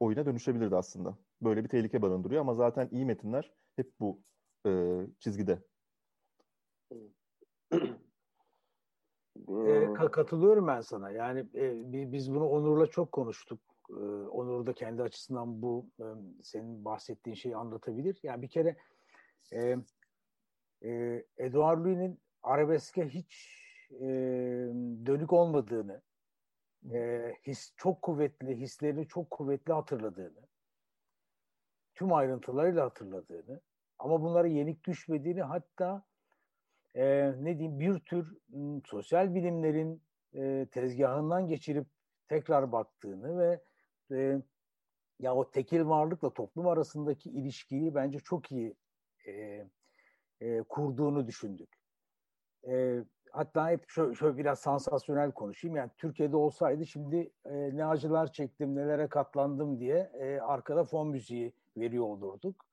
[0.00, 1.18] oyuna dönüşebilirdi aslında.
[1.42, 4.22] Böyle bir tehlike barındırıyor ama zaten iyi metinler hep bu
[4.66, 5.62] e, çizgide.
[9.48, 11.10] E, katılıyorum ben sana.
[11.10, 13.60] Yani e, biz bunu Onur'la çok konuştuk.
[13.90, 16.04] E, Onur da kendi açısından bu e,
[16.42, 18.20] senin bahsettiğin şeyi anlatabilir.
[18.22, 18.76] Yani bir kere
[19.52, 19.76] e,
[20.82, 23.58] e, Edouard Louis'nin arabeske hiç
[23.90, 24.06] e,
[25.06, 26.02] dönük olmadığını,
[26.92, 30.48] e, his çok kuvvetli, hislerini çok kuvvetli hatırladığını,
[31.94, 33.60] tüm ayrıntılarıyla hatırladığını
[33.98, 36.04] ama bunlara yenik düşmediğini hatta
[36.94, 40.02] e, ne diyeyim bir tür m, sosyal bilimlerin
[40.34, 41.86] e, tezgahından geçirip
[42.28, 43.60] tekrar baktığını ve
[44.16, 44.42] e,
[45.18, 48.76] ya o tekil varlıkla toplum arasındaki ilişkiyi bence çok iyi
[49.26, 49.64] e,
[50.40, 51.68] e, kurduğunu düşündük.
[52.68, 55.76] E, hatta hep şöyle, şöyle biraz sansasyonel konuşayım.
[55.76, 61.52] Yani Türkiye'de olsaydı şimdi e, ne acılar çektim, nelere katlandım diye e, arkada fon müziği
[61.76, 62.64] veriyor olurduk.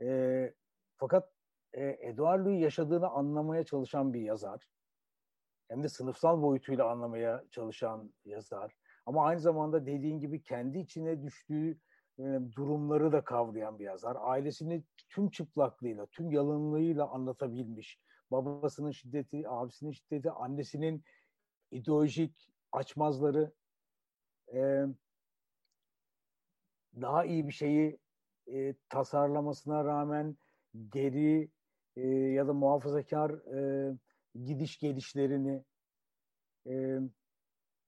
[0.00, 0.54] E,
[0.96, 1.32] fakat
[1.72, 4.68] e, Edouard yaşadığını anlamaya çalışan bir yazar.
[5.68, 8.76] Hem de sınıfsal boyutuyla anlamaya çalışan yazar.
[9.06, 11.78] Ama aynı zamanda dediğin gibi kendi içine düştüğü
[12.18, 12.22] e,
[12.56, 14.16] durumları da kavrayan bir yazar.
[14.20, 18.00] Ailesini tüm çıplaklığıyla, tüm yalınlığıyla anlatabilmiş.
[18.30, 21.04] Babasının şiddeti, abisinin şiddeti, annesinin
[21.70, 23.52] ideolojik açmazları,
[24.54, 24.84] e,
[27.00, 27.98] daha iyi bir şeyi
[28.46, 30.36] e, tasarlamasına rağmen
[30.92, 31.50] geri
[31.96, 33.92] e, ya da muhafazakar e,
[34.44, 35.64] gidiş gelişlerini
[36.66, 37.00] e,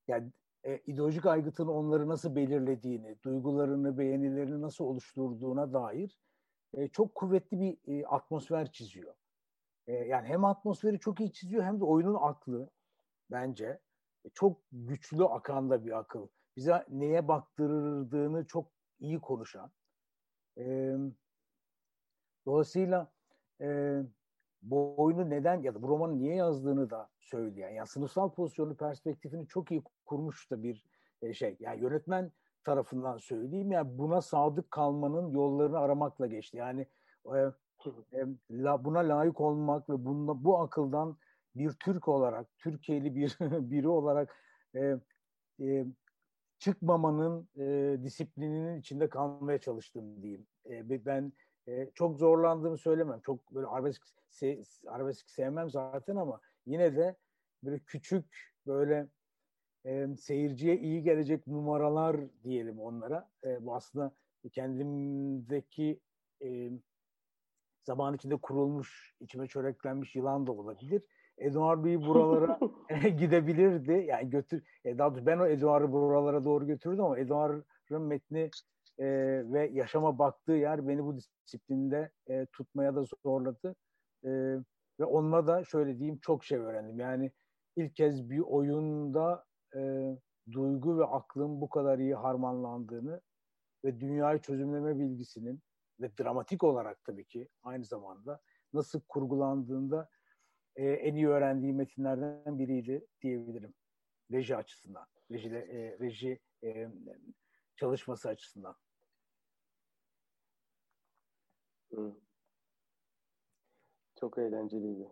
[0.08, 0.32] yani
[0.64, 6.18] e, ideolojik aygıtın onları nasıl belirlediğini, duygularını, beğenilerini nasıl oluşturduğuna dair
[6.74, 9.14] e, çok kuvvetli bir e, atmosfer çiziyor.
[9.88, 12.70] E, yani hem atmosferi çok iyi çiziyor hem de oyunun aklı
[13.30, 13.80] bence
[14.24, 16.26] e, çok güçlü akan da bir akıl.
[16.56, 18.70] Bize neye baktırdığını çok
[19.00, 19.70] iyi konuşan.
[22.46, 23.12] Dolayısıyla
[24.62, 29.48] bu oyunu neden ya da bu romanı niye yazdığını da söyleyen, yani sınıfsal pozisyonu perspektifini
[29.48, 30.84] çok iyi kurmuş da bir
[31.22, 31.56] e, şey.
[31.60, 32.32] Yani yönetmen
[32.64, 36.56] tarafından söyleyeyim yani buna sadık kalmanın yollarını aramakla geçti.
[36.56, 36.86] Yani
[38.84, 41.16] buna layık olmak ve bunda, bu akıldan
[41.54, 43.36] bir Türk olarak, Türkiye'li bir
[43.70, 44.36] biri olarak
[44.74, 44.96] e,
[45.60, 45.86] e,
[46.58, 50.46] çıkmamanın e, disiplininin içinde kalmaya çalıştım diyeyim.
[50.70, 51.32] E, ben
[51.68, 53.20] e, çok zorlandığımı söylemem.
[53.20, 57.16] Çok böyle arabesk, se, arabesk sevmem zaten ama yine de
[57.62, 59.08] böyle küçük böyle
[59.86, 63.30] e, seyirciye iyi gelecek numaralar diyelim onlara.
[63.44, 64.12] E, bu aslında
[64.52, 66.00] kendimdeki
[66.42, 66.70] e,
[67.88, 71.02] zaman içinde kurulmuş, içime çöreklenmiş yılan da olabilir.
[71.38, 72.58] Eduard Bey buralara
[73.18, 74.04] gidebilirdi.
[74.08, 78.50] Yani götür, e, daha doğrusu ben o Eduard'ı buralara doğru götürdüm ama Eduard'ın metni
[78.98, 79.06] e,
[79.52, 83.74] ve yaşama baktığı yer beni bu disiplinde e, tutmaya da zorladı.
[84.24, 84.30] E,
[85.00, 87.00] ve onunla da şöyle diyeyim çok şey öğrendim.
[87.00, 87.32] Yani
[87.76, 89.44] ilk kez bir oyunda
[89.76, 89.80] e,
[90.52, 93.20] duygu ve aklın bu kadar iyi harmanlandığını
[93.84, 95.60] ve dünyayı çözümleme bilgisinin
[96.00, 98.40] ve dramatik olarak tabii ki aynı zamanda
[98.72, 100.08] nasıl kurgulandığında
[100.76, 103.74] e, en iyi öğrendiğim metinlerden biriydi diyebilirim.
[104.32, 106.88] reji açısından, reji, e, reji e,
[107.76, 108.76] çalışması açısından.
[114.20, 115.08] Çok eğlenceliydi.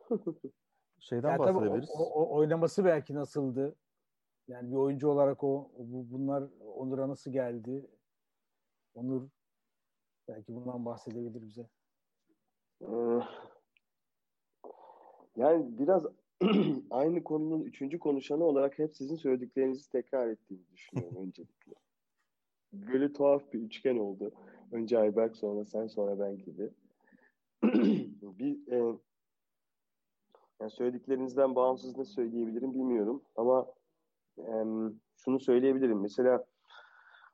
[1.00, 1.90] Şeyden yani bahsedebiliriz.
[1.90, 3.76] O, o, oynaması belki nasıldı?
[4.48, 7.90] Yani bir oyuncu olarak o bu, bunlar Onur'a nasıl geldi?
[8.94, 9.28] Onur
[10.28, 11.66] belki bundan bahsedebilir bize.
[12.82, 13.20] Ee,
[15.36, 16.06] yani biraz
[16.90, 21.72] aynı konunun üçüncü konuşanı olarak hep sizin söylediklerinizi tekrar ettiğimi düşünüyorum öncelikle.
[22.72, 24.32] Böyle tuhaf bir üçgen oldu.
[24.72, 26.70] Önce Ayberk sonra sen sonra ben gibi.
[28.22, 28.98] bir e,
[30.60, 33.66] yani söylediklerinizden bağımsız ne söyleyebilirim bilmiyorum ama
[34.38, 34.64] e,
[35.16, 36.00] şunu söyleyebilirim.
[36.00, 36.44] Mesela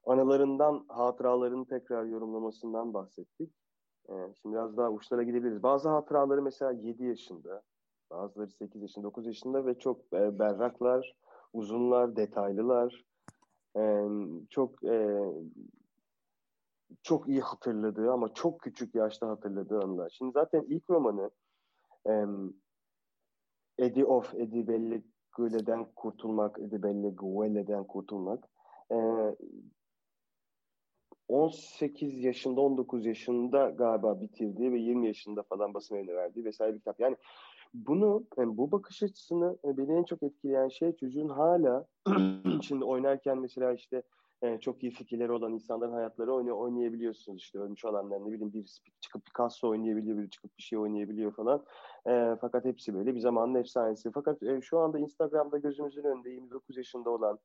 [0.07, 3.51] anılarından, hatıralarını tekrar yorumlamasından bahsettik.
[4.09, 4.13] E,
[4.43, 5.63] şimdi biraz daha uçlara gidebiliriz.
[5.63, 7.63] Bazı hatıraları mesela 7 yaşında,
[8.11, 11.17] bazıları 8 yaşında, 9 yaşında ve çok e, berraklar,
[11.53, 13.05] uzunlar, detaylılar.
[13.77, 14.09] E,
[14.51, 15.21] çok e,
[17.03, 20.11] çok iyi hatırladığı ama çok küçük yaşta hatırladığı anılar.
[20.19, 21.31] Şimdi zaten ilk romanı
[22.09, 22.25] e,
[23.79, 28.49] Eddie of Eddie Belleguele'den kurtulmak, Eddie Belleguele'den kurtulmak
[28.93, 28.97] e,
[31.29, 36.79] 18 yaşında 19 yaşında galiba bitirdiği ve 20 yaşında falan basım evine verdiği vesaire bir
[36.79, 37.01] kitap.
[37.01, 37.17] Yani
[37.75, 41.87] bunu yani bu bakış açısını beni en çok etkileyen şey çocuğun hala
[42.63, 44.03] şimdi oynarken mesela işte
[44.43, 48.81] e, çok iyi fikirleri olan insanların hayatları oynuyor, oynayabiliyorsunuz işte ölmüş olanlar ne bileyim bir
[49.01, 51.65] çıkıp Picasso oynayabiliyor, biri çıkıp bir şey oynayabiliyor falan.
[52.09, 54.11] E, fakat hepsi böyle bir zamanın efsanesi.
[54.15, 57.39] Fakat e, şu anda Instagram'da gözümüzün önünde 29 yaşında olan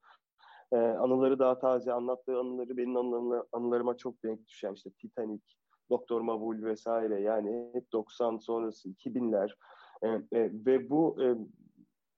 [0.71, 5.43] e, anıları daha taze anlattığı anıları benim anılarıma, anılarıma çok denk düşen işte Titanic,
[5.89, 9.55] Doktor Mabul vesaire yani hep 90 sonrası 2000'ler
[10.01, 11.35] e, e, ve bu e,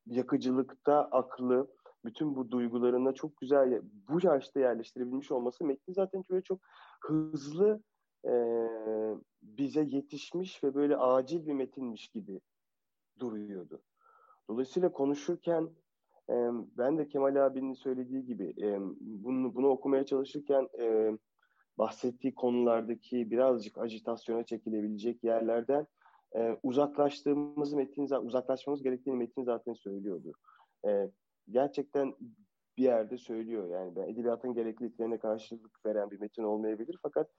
[0.05, 1.67] yakıcılıkta aklı
[2.05, 6.59] bütün bu duygularına çok güzel bu yaşta yerleştirebilmiş olması metni zaten böyle çok
[7.01, 7.83] hızlı
[8.25, 8.33] e,
[9.41, 12.41] bize yetişmiş ve böyle acil bir metinmiş gibi
[13.19, 13.81] duruyordu.
[14.49, 15.69] Dolayısıyla konuşurken
[16.77, 18.55] ben de Kemal abinin söylediği gibi
[18.99, 20.67] bunu, bunu okumaya çalışırken
[21.77, 25.87] bahsettiği konulardaki birazcık ajitasyona çekilebilecek yerlerden
[26.63, 30.31] uzaklaştığımız metin uzaklaşmamız gerektiğini metin zaten söylüyordu.
[31.49, 32.15] Gerçekten
[32.77, 33.69] bir yerde söylüyor.
[33.69, 37.29] Yani ben edebiyatın gerekliliklerine karşılık veren bir metin olmayabilir fakat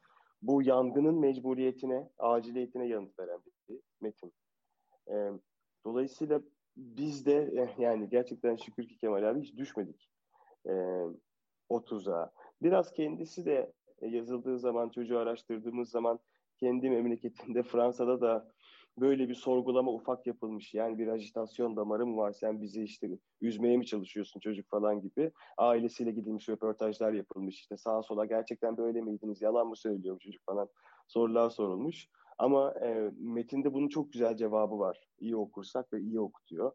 [0.43, 4.33] bu yangının mecburiyetine, aciliyetine yanıt veren bir metin.
[5.85, 6.43] Dolayısıyla
[6.77, 10.11] biz de eh, yani gerçekten şükür ki Kemal abi hiç düşmedik
[10.69, 10.73] e,
[11.69, 12.33] o tuzağa.
[12.63, 16.19] Biraz kendisi de yazıldığı zaman, çocuğu araştırdığımız zaman
[16.57, 18.53] kendi memleketinde Fransa'da da
[18.99, 20.75] böyle bir sorgulama ufak yapılmış.
[20.75, 22.33] Yani bir ajitasyon damarı mı var?
[22.33, 23.09] Sen bizi işte
[23.41, 25.33] üzmeye mi çalışıyorsun çocuk falan gibi.
[25.57, 27.55] Ailesiyle gidilmiş röportajlar yapılmış.
[27.61, 29.43] İşte sağa sola gerçekten böyle miydiniz?
[29.43, 30.69] Yalan mı söylüyor çocuk falan
[31.07, 32.09] sorular sorulmuş.
[32.43, 35.09] Ama e, metinde bunun çok güzel cevabı var.
[35.19, 36.73] İyi okursak ve iyi okutuyor.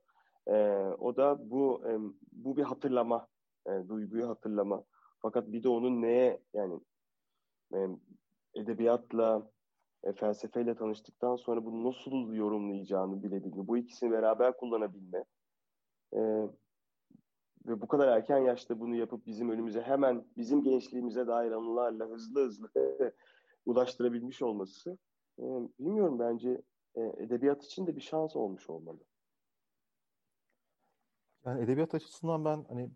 [0.48, 0.54] E,
[1.00, 1.92] o da bu e,
[2.32, 3.28] bu bir hatırlama,
[3.68, 4.84] e, duyguyu hatırlama.
[5.22, 6.80] Fakat bir de onun neye yani
[7.74, 7.78] e,
[8.56, 9.52] edebiyatla
[10.04, 15.26] e, felsefeyle tanıştıktan sonra bunu nasıl yorumlayacağını bilebilme, bu ikisini beraber kullanabilme
[16.14, 16.20] e,
[17.68, 22.46] ve bu kadar erken yaşta bunu yapıp bizim önümüze hemen bizim gençliğimize dair anılarla hızlı
[22.46, 22.70] hızlı
[23.66, 24.98] ulaştırabilmiş olması
[25.40, 25.44] e,
[25.80, 26.62] bilmiyorum bence
[26.96, 29.00] e, edebiyat için de bir şans olmuş olmalı.
[31.46, 32.90] Yani edebiyat açısından ben hani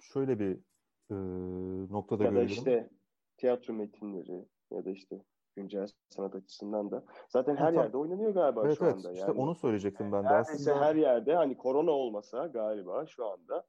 [0.00, 0.58] şöyle bir
[1.10, 1.14] e,
[1.92, 2.50] noktada ya görüyorum.
[2.50, 2.90] Ya da işte
[3.36, 5.22] tiyatro metinleri ya da işte
[5.56, 7.04] güncel sanat açısından da.
[7.28, 8.94] Zaten her yerde oynanıyor galiba evet, şu evet.
[8.94, 9.08] anda.
[9.08, 9.18] Yani.
[9.18, 10.80] İşte onu söyleyecektim ben de aslında.
[10.80, 13.66] her yerde hani korona olmasa galiba şu anda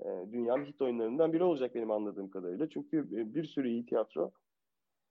[0.00, 2.68] e, dünyanın hit oyunlarından biri olacak benim anladığım kadarıyla.
[2.68, 4.32] Çünkü bir sürü iyi tiyatro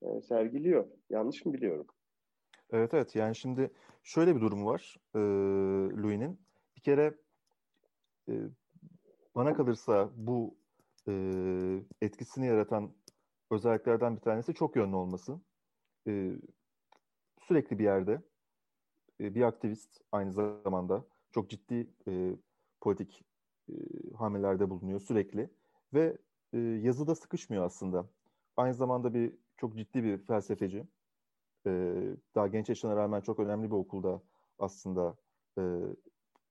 [0.02, 0.86] e, sergiliyor.
[1.10, 1.86] Yanlış mı biliyorum?
[2.74, 3.70] Evet evet yani şimdi
[4.02, 5.18] şöyle bir durum var e,
[6.02, 6.40] Louis'nin.
[6.76, 7.14] Bir kere
[8.28, 8.32] e,
[9.34, 10.56] bana kalırsa bu
[11.08, 11.12] e,
[12.02, 12.92] etkisini yaratan
[13.50, 15.40] özelliklerden bir tanesi çok yönlü olması
[16.06, 16.32] e,
[17.48, 18.22] sürekli bir yerde
[19.20, 22.36] e, bir aktivist aynı zamanda çok ciddi e,
[22.80, 23.24] politik
[23.68, 23.74] e,
[24.18, 25.50] hamlelerde bulunuyor sürekli
[25.94, 26.18] ve
[26.52, 28.06] e, yazıda sıkışmıyor aslında.
[28.56, 30.84] Aynı zamanda bir çok ciddi bir felsefeci.
[32.34, 34.22] Daha genç yaşına rağmen çok önemli bir okulda
[34.58, 35.16] aslında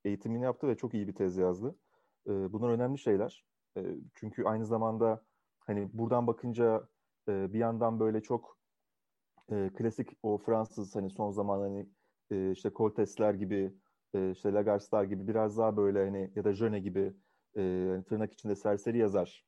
[0.06, 1.76] eğitimini yaptı ve çok iyi bir tez yazdı.
[2.28, 3.46] Bunlar önemli şeyler.
[4.16, 5.26] Çünkü aynı zamanda
[5.60, 6.88] hani buradan bakınca
[7.28, 8.58] bir yandan böyle çok
[9.50, 11.90] klasik o Fransız hani son zaman hani
[12.52, 13.74] işte Coltes'ler gibi
[14.32, 17.14] işte Lagars'lar gibi biraz daha böyle hani ya da Jöne gibi
[17.58, 19.44] e, tırnak içinde serseri yazarının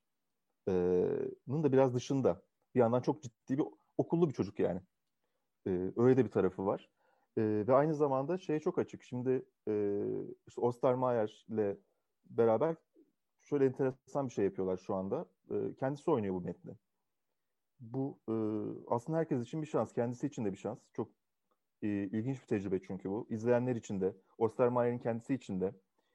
[1.64, 2.42] da biraz dışında.
[2.74, 3.64] Bir yandan çok ciddi bir
[3.98, 4.80] okullu bir çocuk yani.
[5.66, 6.90] E, öyle de bir tarafı var.
[7.36, 9.02] E, ve aynı zamanda şeye çok açık.
[9.02, 10.02] Şimdi e,
[10.46, 11.76] işte Ostermayer'le
[12.30, 12.76] beraber
[13.42, 15.26] şöyle enteresan bir şey yapıyorlar şu anda.
[15.50, 16.72] E, kendisi oynuyor bu metni.
[17.80, 18.34] Bu e,
[18.88, 19.92] aslında herkes için bir şans.
[19.92, 20.78] Kendisi için de bir şans.
[20.92, 21.08] Çok
[21.82, 23.26] e, ilginç bir tecrübe çünkü bu.
[23.30, 25.74] İzleyenler için de, Ostermayer'in kendisi için de.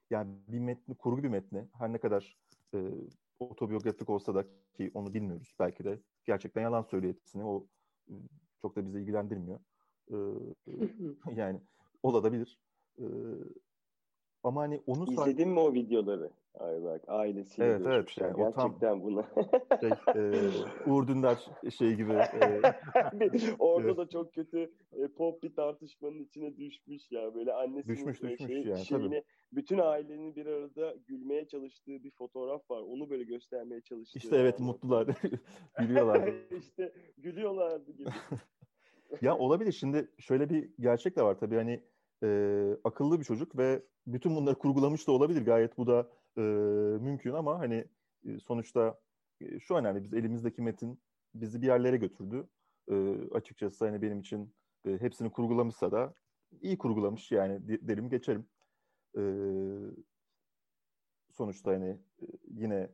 [0.10, 1.68] Yani bir metni, kurgu bir metni.
[1.74, 2.38] Her ne kadar
[2.74, 2.92] e,
[3.40, 5.56] otobiyografik olsa da ki onu bilmiyoruz.
[5.60, 7.44] Belki de gerçekten yalan söylüyor hepsini.
[7.44, 7.68] O
[8.62, 9.60] çok da bizi ilgilendirmiyor.
[10.12, 10.16] E,
[11.36, 11.60] yani
[12.04, 12.60] olabilir.
[13.00, 13.06] E,
[14.44, 16.30] ama hani onu İzledin mi o videoları?
[16.60, 19.26] Ay bak ailesiyle evet, evet, yani Gerçekten tam, buna.
[19.80, 21.38] şey, e, Uğur Dündar
[21.78, 22.14] şey gibi.
[22.14, 22.62] E,
[23.60, 27.36] Orada da çok kötü e, pop bir tartışmanın içine düşmüş ya.
[27.36, 29.24] Böyle annesinin düşmüş, düşmüş şey, yani, şeyini, tabii.
[29.52, 32.82] bütün ailenin bir arada gülmeye çalıştığı bir fotoğraf var.
[32.82, 34.20] Onu böyle göstermeye çalıştığı.
[34.20, 34.68] İşte evet yani.
[34.68, 35.08] mutlular.
[35.80, 36.34] Gülüyorlar.
[36.58, 38.10] İşte gülüyorlardı gibi.
[39.22, 39.72] ya olabilir.
[39.72, 41.84] Şimdi şöyle bir gerçek de var tabii hani
[42.24, 42.28] e,
[42.84, 45.46] akıllı bir çocuk ve bütün bunları kurgulamış da olabilir.
[45.46, 46.42] Gayet bu da e,
[47.02, 47.86] mümkün ama hani
[48.26, 49.00] e, sonuçta
[49.42, 50.04] e, şu önemli.
[50.04, 51.02] Biz elimizdeki metin
[51.36, 52.48] bizi bir yerlere götürdü.
[52.92, 54.54] E, açıkçası hani benim için
[54.86, 56.14] e, hepsini kurgulamışsa da
[56.62, 58.46] iyi kurgulamış yani derim geçerim.
[59.18, 59.22] E,
[61.32, 61.90] sonuçta hani
[62.22, 62.90] e, yine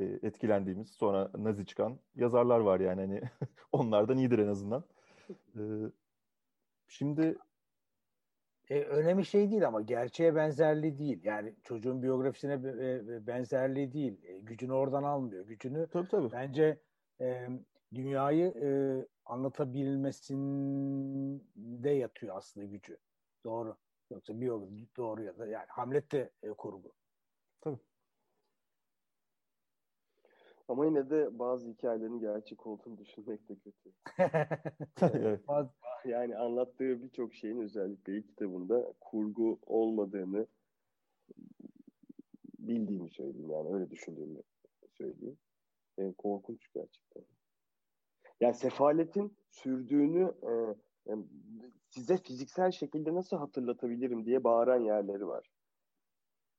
[0.00, 3.20] e, etkilendiğimiz sonra nazi çıkan yazarlar var yani hani
[3.72, 4.84] onlardan iyidir en azından.
[5.30, 5.62] E,
[6.88, 7.38] şimdi
[8.70, 11.20] e, önemi şey değil ama gerçeğe benzerliği değil.
[11.24, 14.24] Yani çocuğun biyografisine e, benzerliği değil.
[14.24, 15.46] E, gücünü oradan almıyor.
[15.46, 16.32] Gücünü tabii, tabii.
[16.32, 16.80] bence
[17.20, 17.48] e,
[17.94, 18.68] dünyayı e,
[19.24, 22.98] anlatabilmesinde yatıyor aslında gücü.
[23.44, 23.76] Doğru.
[24.10, 26.92] Yoksa biyografi doğru ya da yani Hamlet de e, kurgu.
[27.60, 27.78] Tabii.
[30.68, 33.92] Ama yine de bazı hikayelerin gerçek olduğunu düşünmek de kötü.
[35.18, 35.40] evet.
[36.04, 40.46] yani anlattığı birçok şeyin özellikle ilk kitabında kurgu olmadığını
[42.58, 44.42] bildiğimi söyleyeyim yani öyle düşündüğümü
[44.98, 45.38] söyleyeyim.
[45.98, 47.22] Yani korkunç gerçekten.
[48.40, 50.76] Yani sefaletin sürdüğünü e,
[51.06, 51.24] yani
[51.90, 55.50] size fiziksel şekilde nasıl hatırlatabilirim diye bağıran yerleri var.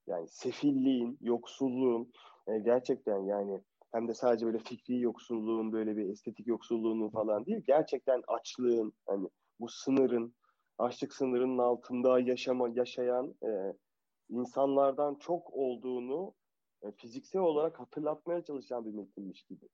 [0.07, 2.11] Yani sefilliğin, yoksulluğun
[2.47, 3.61] e, gerçekten yani
[3.97, 7.63] hem de sadece böyle fikri yoksulluğun, böyle bir estetik yoksulluğunun falan değil.
[7.67, 9.29] Gerçekten açlığın, hani
[9.59, 10.35] bu sınırın,
[10.77, 13.73] açlık sınırının altında yaşama, yaşayan e,
[14.29, 16.33] insanlardan çok olduğunu
[16.83, 19.65] e, fiziksel olarak hatırlatmaya çalışan bir metinmiş gibi.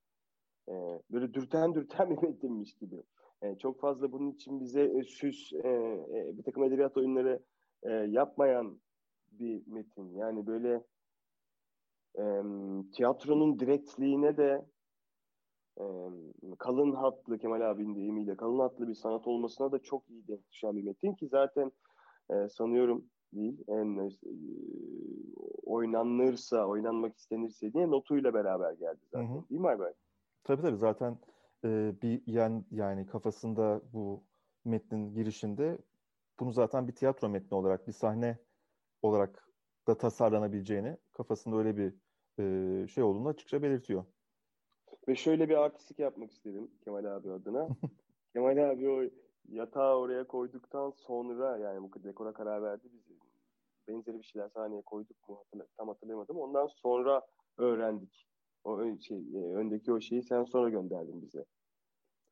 [0.70, 0.74] E,
[1.12, 3.04] böyle dürten dürten bir metinmiş gibi.
[3.42, 7.44] E, çok fazla bunun için bize e, süs, e, e, bir takım edebiyat oyunları
[7.84, 8.82] e, yapmayan
[9.32, 10.16] bir metin.
[10.16, 10.84] Yani böyle
[12.20, 12.24] e,
[12.92, 14.66] tiyatronun direktliğine de
[15.80, 15.86] e,
[16.60, 20.76] kalın hatlı Kemal abinin deyimiyle kalın hatlı bir sanat olmasına da çok iyi denk düşen
[20.76, 21.72] bir metin ki zaten
[22.30, 24.10] e, sanıyorum değil en e,
[25.64, 29.50] oynanırsa oynanmak istenirse diye notuyla beraber geldi zaten hı hı.
[29.50, 29.94] değil mi Aybay?
[30.44, 31.18] Tabii tabii zaten
[31.66, 34.24] e, bir yan yani kafasında bu
[34.66, 35.78] metnin girişinde
[36.40, 38.38] bunu zaten bir tiyatro metni olarak bir sahne
[39.02, 39.50] olarak
[39.88, 41.94] da tasarlanabileceğini kafasında öyle bir
[42.40, 42.44] e,
[42.88, 44.06] şey olduğunu açıkça belirtiyor.
[45.08, 47.68] Ve şöyle bir artistik yapmak istedim Kemal abi adına.
[48.34, 49.04] Kemal abi o
[49.50, 53.18] yatağı oraya koyduktan sonra yani bu dekora karar verdi biz
[53.88, 56.38] benzeri bir şeyler sahneye koyduk mu hatırla, tam hatırlamadım.
[56.38, 57.22] Ondan sonra
[57.58, 58.28] öğrendik.
[58.64, 61.46] O şey e, öndeki o şeyi sen sonra gönderdin bize.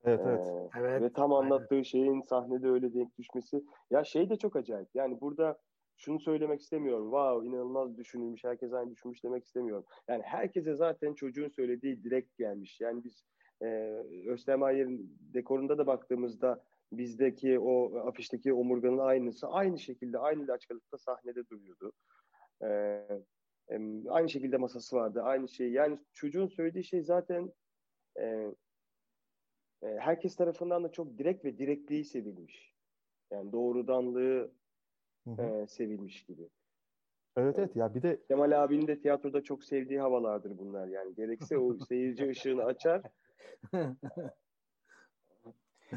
[0.03, 0.69] Evet, ee, evet.
[0.77, 1.01] evet.
[1.01, 1.83] Ve tam anlattığı aynen.
[1.83, 3.65] şeyin sahnede öyle denk düşmesi.
[3.91, 4.89] Ya şey de çok acayip.
[4.93, 5.59] Yani burada
[5.97, 7.06] şunu söylemek istemiyorum.
[7.06, 8.43] Wow inanılmaz düşünülmüş.
[8.43, 9.86] Herkes aynı düşünmüş demek istemiyorum.
[10.08, 12.82] Yani herkese zaten çocuğun söylediği direkt gelmiş.
[12.82, 13.23] Yani biz
[13.62, 13.65] e,
[14.27, 21.91] Östemayer'in dekorunda da baktığımızda bizdeki o afişteki omurganın aynısı aynı şekilde aynı laçkalıkta sahnede duruyordu.
[22.63, 23.01] E,
[24.09, 25.22] aynı şekilde masası vardı.
[25.24, 25.72] Aynı şey.
[25.72, 27.53] Yani çocuğun söylediği şey zaten
[28.20, 28.26] e,
[29.84, 32.74] e, herkes tarafından da çok direkt ve direktliği sevilmiş.
[33.32, 34.51] Yani doğrudanlığı
[35.28, 36.49] e, sevilmiş gibi.
[37.38, 41.15] Evet evet ya bir de Kemal abinin de tiyatroda çok sevdiği havalardır bunlar yani.
[41.15, 43.01] Gerekse o seyirci ışığını açar.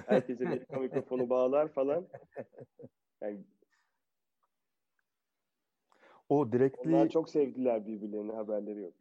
[0.07, 2.07] Herkese bir mikrofonu bağlar falan.
[3.20, 3.45] Yani
[6.29, 8.95] o direktliği Onlar çok sevdiler birbirlerini haberleri yok.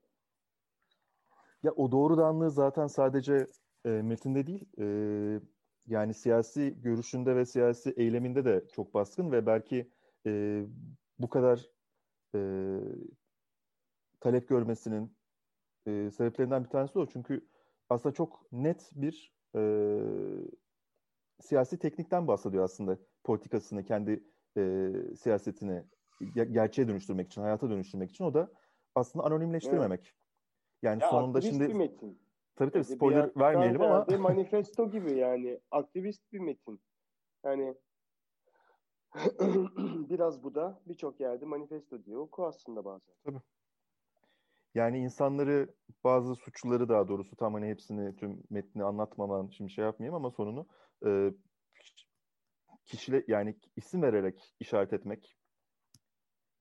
[1.63, 3.47] Ya o doğrudanlığı zaten sadece
[3.85, 4.85] e, metinde değil e,
[5.87, 9.89] yani siyasi görüşünde ve siyasi eyleminde de çok baskın ve belki
[10.25, 10.63] e,
[11.19, 11.69] bu kadar
[12.35, 12.39] e,
[14.19, 15.17] talep görmesinin
[15.87, 17.05] e, sebeplerinden bir tanesi o.
[17.05, 17.47] Çünkü
[17.89, 19.61] aslında çok net bir e,
[21.39, 24.23] siyasi teknikten bahsediyor aslında politikasını, kendi
[24.57, 25.83] e, siyasetini
[26.21, 28.23] ger- gerçeğe dönüştürmek için, hayata dönüştürmek için.
[28.23, 28.51] O da
[28.95, 29.99] aslında anonimleştirmemek.
[29.99, 30.13] Evet.
[30.81, 32.19] Yani ya sonunda şimdi bir metin.
[32.55, 36.81] Tabii tabii spoiler vermeyelim ama manifesto gibi yani aktivist bir metin.
[37.45, 37.75] Yani
[40.09, 42.21] biraz bu da birçok yerde manifesto diyor.
[42.21, 43.13] Oku aslında bazen.
[43.25, 43.41] Tabii.
[44.75, 50.15] Yani insanları bazı suçluları daha doğrusu tam hani hepsini tüm metni anlatmadan şimdi şey yapmayayım
[50.15, 50.67] ama sonunu
[51.05, 51.33] e,
[52.85, 55.37] kişile yani isim vererek işaret etmek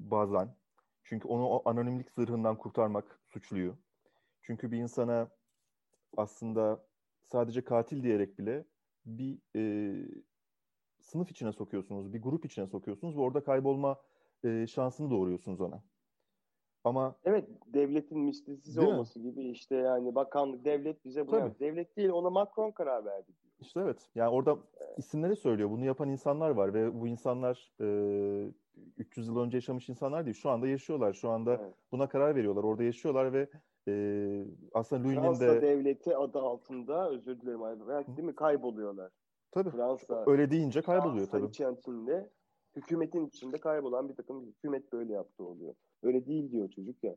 [0.01, 0.57] bazen.
[1.05, 3.79] Çünkü onu o anonimlik zırhından kurtarmak suçluyu.
[4.43, 5.31] Çünkü bir insana
[6.17, 6.87] aslında
[7.23, 8.65] sadece katil diyerek bile
[9.07, 9.63] bir e,
[11.03, 14.01] sınıf içine sokuyorsunuz, bir grup içine sokuyorsunuz ve orada kaybolma
[14.45, 15.83] e, şansını doğuruyorsunuz ona.
[16.85, 19.23] Ama evet devletin mistisiz olması mi?
[19.23, 21.61] gibi işte yani bakanlık devlet bize bunu yap.
[21.61, 23.53] devlet değil ona Macron karar verdi diyor.
[23.61, 24.11] İşte evet.
[24.15, 24.99] Yani orada evet.
[24.99, 25.71] isimleri söylüyor.
[25.71, 28.53] Bunu yapan insanlar var ve bu insanlar e,
[28.99, 30.37] 300 yıl önce yaşamış insanlar değil.
[30.37, 31.13] Şu anda yaşıyorlar.
[31.13, 31.75] Şu anda evet.
[31.93, 32.65] buna karar veriyorlar.
[32.65, 33.49] Orada yaşıyorlar ve
[33.89, 33.95] e,
[34.75, 35.37] aslında Louis'nin de...
[35.37, 38.07] Fransa devleti adı altında özür dilerim abi.
[38.17, 38.35] Değil mi?
[38.35, 39.11] Kayboluyorlar.
[39.53, 39.71] Tabii.
[39.71, 41.51] Fransa öyle deyince kayboluyor Fransa tabii.
[41.51, 42.31] içerisinde
[42.77, 45.75] hükümetin içinde kaybolan bir takım hükümet böyle yaptı oluyor.
[46.03, 47.17] Öyle değil diyor çocuk ya.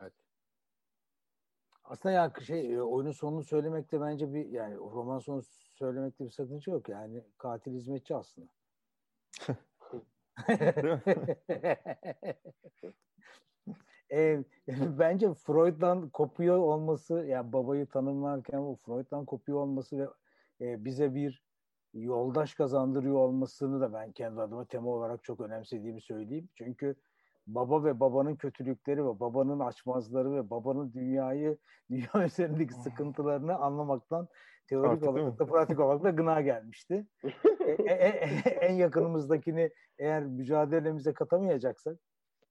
[0.00, 0.12] Evet.
[1.84, 5.42] Aslında ya şey e, oyunun sonunu söylemekte bence bir yani roman sonu
[5.78, 8.48] söylemekte bir sakınca yok yani katil hizmetçi aslında.
[14.12, 14.44] e,
[14.98, 20.08] bence Freud'dan kopuyor olması yani babayı tanımlarken o Freud'dan kopuyor olması ve
[20.62, 21.42] e, bize bir
[21.94, 26.48] yoldaş kazandırıyor olmasını da ben kendi adıma tema olarak çok önemsediğimi söyleyeyim.
[26.54, 26.94] Çünkü
[27.46, 31.58] baba ve babanın kötülükleri ve babanın açmazları ve babanın dünyayı,
[31.90, 34.28] dünya üzerindeki sıkıntılarını anlamaktan
[34.68, 37.06] teorik Artık olarak da pratik olarak da gına gelmişti.
[37.60, 41.98] e, e, e, en yakınımızdakini eğer mücadelemize katamayacaksak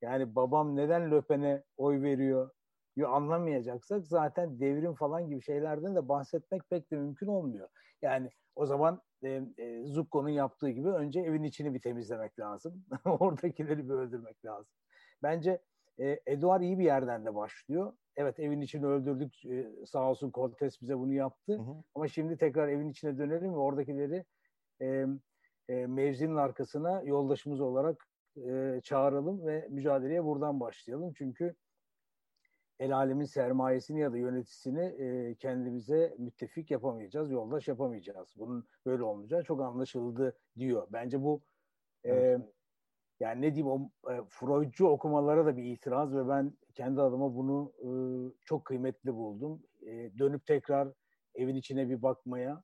[0.01, 2.49] yani babam neden Löpen'e oy veriyor
[2.97, 7.69] anlamayacaksak zaten devrim falan gibi şeylerden de bahsetmek pek de mümkün olmuyor.
[8.01, 12.85] Yani o zaman e, e, Zucco'nun yaptığı gibi önce evin içini bir temizlemek lazım.
[13.05, 14.73] Oradakileri bir öldürmek lazım.
[15.23, 15.61] Bence
[15.99, 17.93] e, Eduard iyi bir yerden de başlıyor.
[18.15, 19.45] Evet evin içini öldürdük.
[19.45, 21.53] E, sağ olsun Cortes bize bunu yaptı.
[21.53, 21.83] Hı hı.
[21.95, 24.25] Ama şimdi tekrar evin içine dönelim ve oradakileri
[24.81, 25.05] e,
[25.69, 31.13] e, mevzinin arkasına yoldaşımız olarak e, çağıralım ve mücadeleye buradan başlayalım.
[31.13, 31.55] Çünkü
[32.81, 38.33] el alemin sermayesini ya da yöneticisini e, kendimize müttefik yapamayacağız, yoldaş yapamayacağız.
[38.37, 40.87] Bunun böyle olmayacağı çok anlaşıldı diyor.
[40.91, 41.41] Bence bu
[42.05, 42.37] e,
[43.19, 47.73] yani ne diyeyim o e, Freudcu okumalara da bir itiraz ve ben kendi adıma bunu
[47.79, 47.89] e,
[48.45, 49.63] çok kıymetli buldum.
[49.81, 50.93] E, dönüp tekrar
[51.35, 52.63] evin içine bir bakmaya,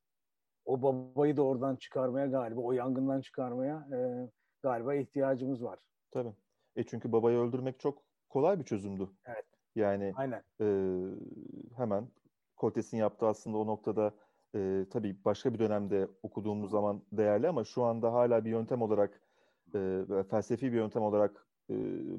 [0.66, 3.98] o babayı da oradan çıkarmaya galiba, o yangından çıkarmaya e,
[4.62, 5.80] galiba ihtiyacımız var.
[6.12, 6.34] Tabii.
[6.76, 9.10] E çünkü babayı öldürmek çok kolay bir çözümdü.
[9.26, 9.57] Evet.
[9.78, 10.44] Yani Aynen.
[10.62, 10.68] E,
[11.78, 12.08] hemen
[12.58, 14.14] Cortes'in yaptığı aslında o noktada
[14.56, 19.22] e, tabii başka bir dönemde okuduğumuz zaman değerli ama şu anda hala bir yöntem olarak
[19.76, 21.76] e, felsefi bir yöntem olarak e,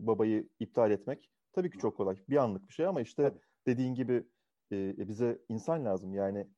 [0.07, 2.17] babayı iptal etmek tabii ki çok kolay.
[2.29, 3.41] Bir anlık bir şey ama işte tabii.
[3.67, 4.27] dediğin gibi
[4.73, 6.15] e, bize insan lazım.
[6.15, 6.49] Yani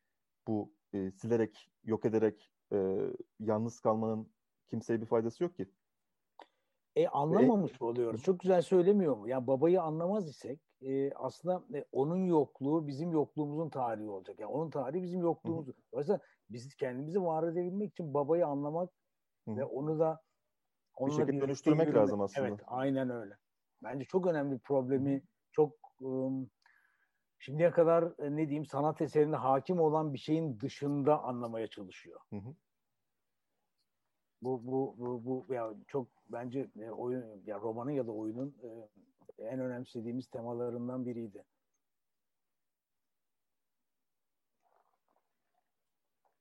[0.46, 2.96] bu e, silerek, yok ederek e,
[3.38, 4.32] yalnız kalmanın
[4.70, 5.70] kimseye bir faydası yok ki.
[6.96, 8.22] E anlamamış mı oluyoruz?
[8.22, 9.28] Çok güzel söylemiyor mu?
[9.28, 14.41] Yani babayı anlamaz isek e, aslında e, onun yokluğu bizim yokluğumuzun tarihi olacak.
[14.41, 15.66] Yani onun tarihi bizim yokluğumuz.
[15.93, 16.20] Dolayısıyla
[16.51, 18.91] biz kendimizi var edebilmek için babayı anlamak
[19.45, 19.57] Hı-hı.
[19.57, 20.22] ve onu da
[21.01, 22.49] bir şekilde dönüştürmek lazım aslında.
[22.49, 23.37] Evet, aynen öyle.
[23.83, 25.22] Bence çok önemli bir problemi
[25.53, 26.51] çok um,
[27.39, 32.20] şimdiye kadar e, ne diyeyim sanat eserinde hakim olan bir şeyin dışında anlamaya çalışıyor.
[32.31, 32.55] Hı hı.
[34.43, 38.68] Bu bu bu bu ya çok bence e, oyun ya romanın ya da oyunun e,
[39.45, 41.45] en önemsediğimiz temalarından biriydi.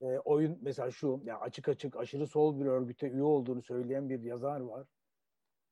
[0.01, 4.23] E, oyun mesela şu, ya açık açık aşırı sol bir örgüte üye olduğunu söyleyen bir
[4.23, 4.87] yazar var.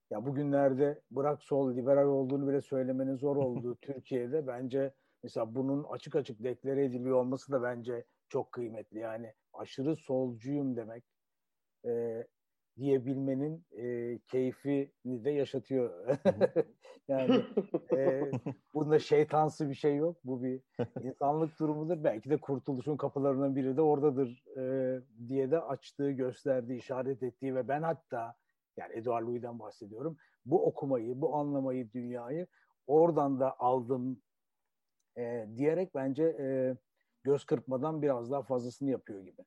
[0.09, 6.15] Ya bugünlerde bırak sol, liberal olduğunu bile söylemenin zor olduğu Türkiye'de bence mesela bunun açık
[6.15, 8.99] açık deklare ediliyor olması da bence çok kıymetli.
[8.99, 11.03] Yani aşırı solcuyum demek
[11.86, 12.23] e,
[12.78, 16.17] diyebilmenin e, keyfini de yaşatıyor.
[17.07, 17.45] yani
[17.95, 18.32] e,
[18.73, 20.17] bunda şeytansı bir şey yok.
[20.23, 20.61] Bu bir
[21.01, 22.03] insanlık durumudur.
[22.03, 27.67] Belki de kurtuluşun kapılarından biri de oradadır e, diye de açtığı, gösterdiği, işaret ettiği ve
[27.67, 28.36] ben hatta
[28.78, 30.17] Yani Edouard Louis'den bahsediyorum.
[30.45, 32.47] Bu okumayı, bu anlamayı, dünyayı
[32.88, 34.21] oradan da aldım
[35.17, 36.75] e, diyerek bence e,
[37.23, 39.41] göz kırpmadan biraz daha fazlasını yapıyor gibi.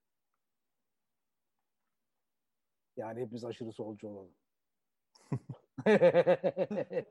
[3.00, 4.34] Yani hepimiz aşırı solcu olalım.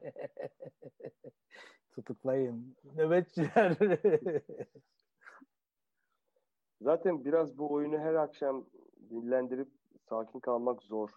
[1.91, 2.75] Tutuklayın.
[2.95, 3.77] Nöbetçiler.
[6.81, 8.65] Zaten biraz bu oyunu her akşam
[9.09, 9.69] dillendirip
[10.09, 11.09] sakin kalmak zor.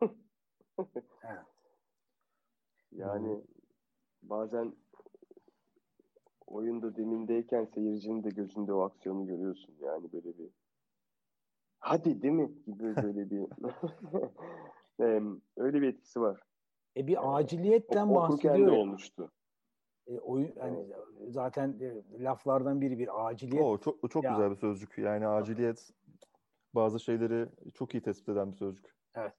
[2.92, 3.44] yani
[4.22, 4.76] bazen
[6.46, 9.76] oyunda demindeyken seyircinin de gözünde o aksiyonu görüyorsun.
[9.80, 10.61] Yani böyle bir
[11.82, 13.46] hadi değil mi gibi böyle bir
[15.56, 16.40] öyle bir etkisi var.
[16.96, 18.66] E bir aciliyetten o, bahsediyor.
[18.66, 19.32] de olmuştu.
[20.06, 20.86] E, oyun yani
[21.28, 23.64] zaten e, laflardan biri bir aciliyet.
[23.64, 24.30] O çok çok ya.
[24.30, 24.98] güzel bir sözcük.
[24.98, 25.90] Yani aciliyet
[26.74, 28.94] bazı şeyleri çok iyi tespit eden bir sözcük.
[29.14, 29.34] Evet.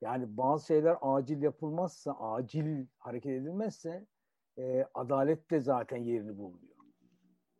[0.00, 4.06] Yani bazı şeyler acil yapılmazsa, acil hareket edilmezse
[4.58, 6.78] e, adalet de zaten yerini bulmuyor.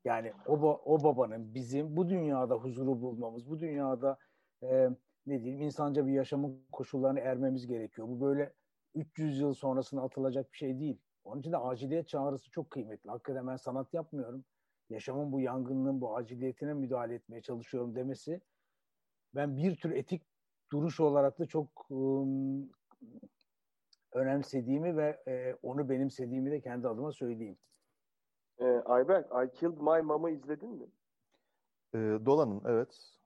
[0.04, 4.18] Yani o, o babanın bizim bu dünyada huzuru bulmamız, bu dünyada
[4.62, 4.88] e,
[5.26, 8.08] ne diyeyim insanca bir yaşamın koşullarını ermemiz gerekiyor.
[8.08, 8.52] Bu böyle
[8.94, 10.98] 300 yıl sonrasına atılacak bir şey değil.
[11.24, 13.10] Onun için de aciliyet çağrısı çok kıymetli.
[13.10, 14.44] Hakikaten ben sanat yapmıyorum.
[14.90, 18.40] Yaşamın bu yangınının bu aciliyetine müdahale etmeye çalışıyorum demesi
[19.34, 20.22] ben bir tür etik
[20.72, 22.70] duruş olarak da çok um,
[24.12, 27.58] önemsediğimi ve e, onu benimsediğimi de kendi adıma söyleyeyim.
[28.58, 30.86] E, Ayberk, I Killed My Mom'ı izledin mi?
[31.94, 33.17] E, Dolan'ın, evet.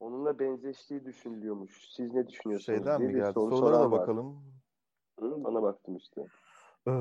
[0.00, 1.90] Onunla benzeştiği düşünülüyormuş.
[1.90, 2.66] Siz ne düşünüyorsunuz?
[2.78, 3.32] Şeyden mi geldi?
[3.32, 4.42] Sorulara da bakalım.
[5.20, 6.26] Hı, bana baktım işte.
[6.88, 6.92] Ee,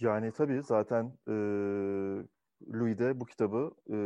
[0.00, 1.32] yani tabii zaten e,
[2.72, 3.96] Louis de bu kitabı e,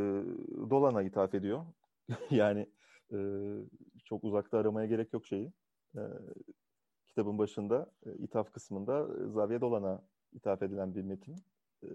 [0.70, 1.66] Dolan'a ithaf ediyor.
[2.30, 2.70] yani
[3.12, 3.18] e,
[4.04, 5.52] çok uzakta aramaya gerek yok şeyi.
[5.96, 6.02] E,
[7.06, 10.02] kitabın başında, e, ithaf kısmında e, Xavier Dolan'a
[10.32, 11.36] ithaf edilen bir metin.
[11.82, 11.88] E,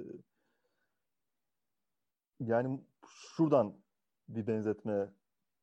[2.40, 3.74] yani şuradan
[4.30, 5.10] bir benzetme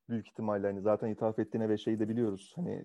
[0.09, 2.53] büyük ihtimalle hani zaten ithaf ettiğine ve şeyi de biliyoruz.
[2.57, 2.85] Hani e,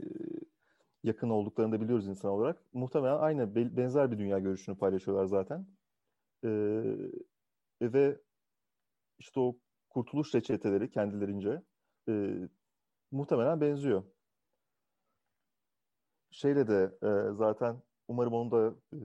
[1.03, 2.73] yakın olduklarını da biliyoruz insan olarak.
[2.73, 5.67] Muhtemelen aynı benzer bir dünya görüşünü paylaşıyorlar zaten.
[6.43, 6.49] Ee,
[7.81, 8.21] ve
[9.19, 9.57] işte o
[9.89, 11.61] kurtuluş reçeteleri kendilerince
[12.09, 12.33] e,
[13.11, 14.03] muhtemelen benziyor.
[16.31, 18.97] Şeyle de e, zaten umarım onu da e,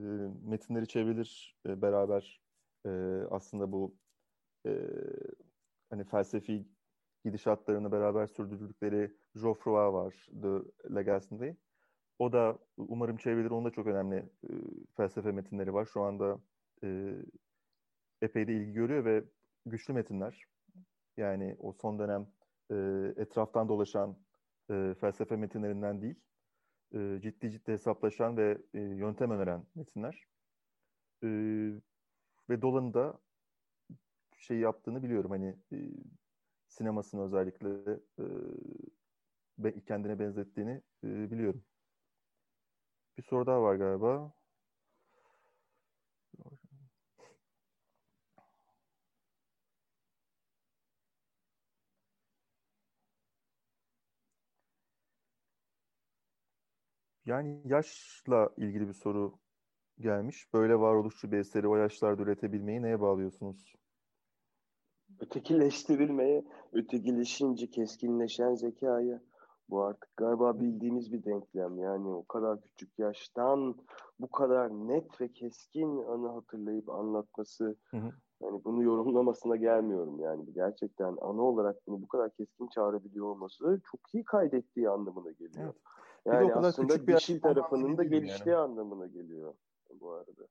[0.49, 2.41] metinleri çevrilir e, beraber
[2.85, 2.89] e,
[3.31, 3.95] aslında bu
[4.65, 4.71] e,
[5.89, 6.65] hani felsefi
[7.29, 9.11] gidişatlarını beraber sürdürdükleri
[9.41, 11.57] Geoffroy var The Legacy'nde.
[12.19, 13.51] O da umarım çevrilir.
[13.51, 14.51] Onda çok önemli e,
[14.97, 15.85] felsefe metinleri var.
[15.85, 16.39] Şu anda
[16.83, 17.15] e,
[18.21, 19.23] epey de ilgi görüyor ve
[19.65, 20.45] güçlü metinler.
[21.17, 22.27] Yani o son dönem
[22.71, 22.75] e,
[23.21, 24.17] etraftan dolaşan
[24.71, 26.15] e, felsefe metinlerinden değil,
[26.93, 30.23] e, ciddi ciddi hesaplaşan ve e, yöntem öneren metinler.
[31.23, 31.27] E,
[32.49, 33.19] ve Dolan'ın da
[34.37, 35.31] şey yaptığını biliyorum.
[35.31, 35.77] Hani e,
[36.79, 37.69] sinemasını özellikle
[39.63, 41.63] e, kendine benzettiğini e, biliyorum.
[43.17, 44.33] Bir soru daha var galiba.
[57.25, 59.39] Yani yaşla ilgili bir soru
[59.99, 60.53] gelmiş.
[60.53, 63.73] Böyle varoluşçu bir eseri o yaşlarda üretebilmeyi neye bağlıyorsunuz?
[65.19, 69.21] Ötekileştirilmeye, ötekileşince keskinleşen zekaya,
[69.69, 71.77] bu artık galiba bildiğimiz bir denklem.
[71.77, 73.75] Yani o kadar küçük yaştan
[74.19, 78.11] bu kadar net ve keskin anı hatırlayıp anlatması hı hı.
[78.41, 84.01] yani bunu yorumlamasına gelmiyorum yani gerçekten ana olarak bunu bu kadar keskin çağırabiliyor olması çok
[84.13, 85.65] iyi kaydettiği anlamına geliyor.
[85.65, 85.75] Evet.
[86.25, 88.61] Yani bir aslında dişil tarafının da geliştiği yani.
[88.61, 89.53] anlamına geliyor
[89.99, 90.47] bu arada.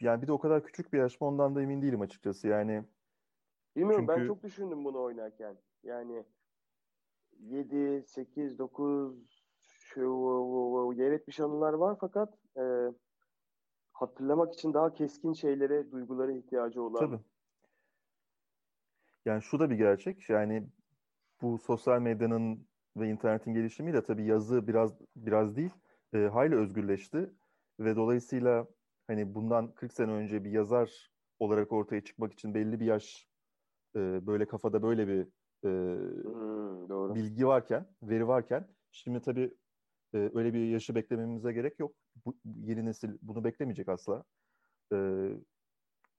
[0.00, 2.84] Yani bir de o kadar küçük bir yaş mı ondan da emin değilim açıkçası yani.
[3.76, 4.20] Bilmiyorum Çünkü...
[4.20, 5.56] ben çok düşündüm bunu oynarken.
[5.82, 6.24] Yani
[7.40, 12.92] 7, 8, 9 şu yer etmiş anılar var fakat e,
[13.92, 17.00] hatırlamak için daha keskin şeylere, duygulara ihtiyacı olan.
[17.00, 17.20] Tabii.
[19.24, 20.30] Yani şu da bir gerçek.
[20.30, 20.68] Yani
[21.42, 25.74] bu sosyal medyanın ve internetin gelişimiyle tabii yazı biraz biraz değil,
[26.14, 27.30] e, hayli özgürleşti
[27.80, 28.66] ve dolayısıyla
[29.08, 33.28] hani bundan 40 sene önce bir yazar olarak ortaya çıkmak için belli bir yaş
[33.96, 35.20] e, böyle kafada böyle bir
[35.64, 37.14] e, hmm, doğru.
[37.14, 39.54] bilgi varken, veri varken şimdi tabii
[40.14, 41.96] e, öyle bir yaşı beklememize gerek yok.
[42.26, 44.24] Bu, yeni nesil bunu beklemeyecek asla.
[44.92, 45.28] E,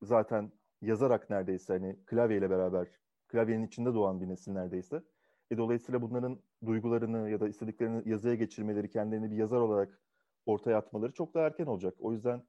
[0.01, 2.87] zaten yazarak neredeyse hani klavyeyle beraber
[3.27, 5.03] klavyenin içinde doğan bir nesil neredeyse.
[5.51, 10.01] E, dolayısıyla bunların duygularını ya da istediklerini yazıya geçirmeleri, kendilerini bir yazar olarak
[10.45, 11.93] ortaya atmaları çok daha erken olacak.
[11.99, 12.43] O yüzden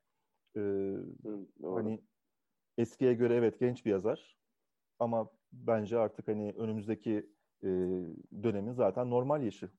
[0.57, 2.01] e, Hı, hani
[2.79, 4.39] eskiye göre evet genç bir yazar
[4.99, 7.31] ama bence artık hani önümüzdeki
[7.63, 7.69] e,
[8.43, 9.71] dönemin zaten normal yaşı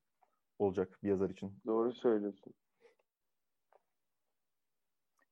[0.59, 1.53] olacak bir yazar için.
[1.65, 2.53] Doğru söylüyorsun.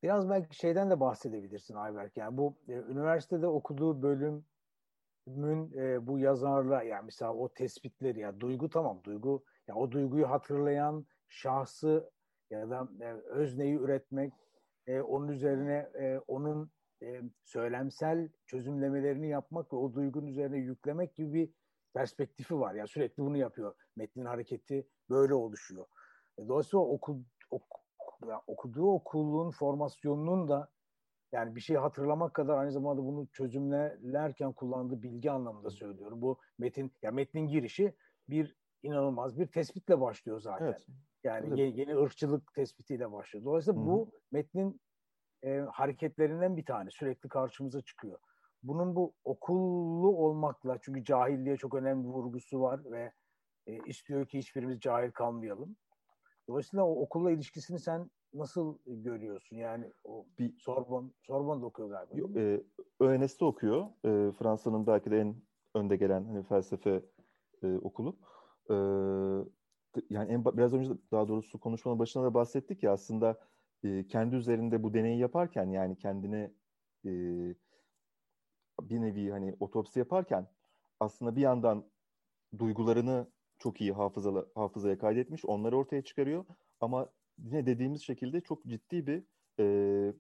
[0.04, 2.18] Biraz belki şeyden de bahsedebilirsin Ayberk.
[2.18, 8.70] Yani bu e, üniversitede okuduğu bölümün e, bu yazarla yani mesela o tespitleri ya duygu
[8.70, 12.12] tamam duygu ya o duyguyu hatırlayan şahsı
[12.50, 14.34] ya da e, özneyi üretmek
[14.90, 16.72] e, onun üzerine e, onun
[17.04, 21.50] e, söylemsel çözümlemelerini yapmak ve o duygunun üzerine yüklemek gibi bir
[21.94, 22.74] perspektifi var.
[22.74, 23.76] Yani sürekli bunu yapıyor.
[23.96, 25.86] Metnin hareketi böyle oluşuyor.
[26.38, 27.64] E, dolayısıyla okul, ok,
[28.28, 30.70] yani okuduğu okulun formasyonunun da
[31.32, 36.22] yani bir şeyi hatırlamak kadar aynı zamanda bunu çözümlerken kullandığı bilgi anlamında söylüyorum.
[36.22, 37.96] Bu metin ya metnin girişi
[38.30, 40.66] bir inanılmaz bir tespitle başlıyor zaten.
[40.66, 40.86] Evet.
[41.24, 43.46] Yani yeni, yeni ırkçılık tespitiyle başlıyor.
[43.46, 43.90] Dolayısıyla Hı-hı.
[43.90, 44.82] bu metnin
[45.44, 48.20] e, hareketlerinden bir tane sürekli karşımıza çıkıyor.
[48.64, 53.12] Bunun bu okullu olmakla çünkü cahilliğe çok önemli bir vurgusu var ve
[53.68, 55.76] e, istiyor ki hiçbirimiz cahil kalmayalım.
[56.48, 59.56] Dolayısıyla o okulla ilişkisini sen nasıl görüyorsun?
[59.56, 62.18] Yani o bir Sorbon Sorbon'da okuyor galiba.
[62.18, 62.64] Yok, e,
[63.00, 63.86] ÖNS'te okuyor.
[64.06, 65.36] E, Fransa'nın belki de en
[65.76, 67.02] önde gelen hani felsefe
[67.64, 68.16] e, okulu.
[68.70, 68.76] E,
[70.10, 73.40] yani en, biraz önce daha doğrusu konuşmanın başında da bahsettik ya aslında
[73.84, 76.54] e, kendi üzerinde bu deneyi yaparken yani kendine
[77.06, 77.10] e,
[78.82, 80.48] bir nevi hani otopsi yaparken
[81.00, 81.92] aslında bir yandan
[82.58, 83.28] duygularını
[83.60, 86.46] çok iyi hafıza, hafızaya kaydetmiş, onları ortaya çıkarıyor.
[86.82, 89.24] Ama yine dediğimiz şekilde çok ciddi bir
[89.60, 90.14] e,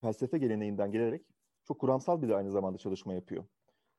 [0.00, 1.26] felsefe geleneğinden gelerek
[1.64, 3.44] çok kuramsal bir de aynı zamanda çalışma yapıyor.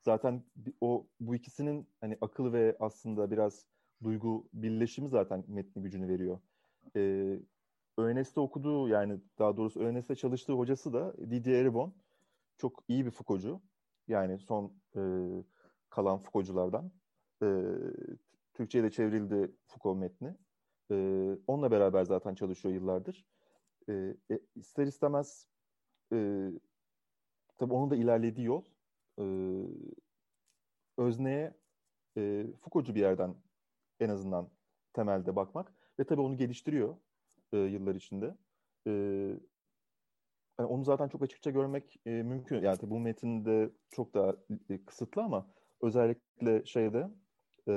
[0.01, 0.43] Zaten
[0.81, 3.65] o bu ikisinin hani akıl ve aslında biraz
[4.03, 6.39] duygu birleşimi zaten metni gücünü veriyor.
[6.95, 7.39] Ee,
[7.97, 11.95] ÖNS'te okuduğu yani daha doğrusu ÖNS'te çalıştığı hocası da Didier Eribon.
[12.57, 13.61] Çok iyi bir Foucault'cu.
[14.07, 15.01] Yani son e,
[15.89, 16.91] kalan Foucault'culardan.
[17.43, 17.47] E,
[18.53, 20.35] Türkçe'ye de çevrildi Foucault metni.
[20.91, 20.95] E,
[21.47, 23.25] onunla beraber zaten çalışıyor yıllardır.
[23.89, 23.93] E,
[24.31, 25.47] e, ister istemez
[26.13, 26.49] e,
[27.57, 28.65] tabii onun da ilerlediği yol
[29.19, 29.25] e,
[30.97, 31.53] özneye
[32.17, 33.35] e, Foucault'cu bir yerden
[33.99, 34.49] en azından
[34.93, 36.97] temelde bakmak ve tabii onu geliştiriyor
[37.53, 38.35] e, yıllar içinde.
[38.87, 38.91] E,
[40.59, 42.61] yani onu zaten çok açıkça görmek e, mümkün.
[42.61, 44.35] Yani bu metinde çok daha
[44.69, 45.47] e, kısıtlı ama
[45.81, 47.09] özellikle şeyde
[47.67, 47.73] e,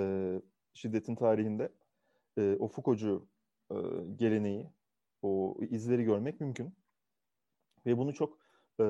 [0.74, 1.72] şiddetin tarihinde
[2.38, 3.28] e, o Foucault'cu
[3.70, 3.76] e,
[4.16, 4.70] geleneği,
[5.22, 6.74] o izleri görmek mümkün.
[7.86, 8.38] Ve bunu çok
[8.80, 8.84] e,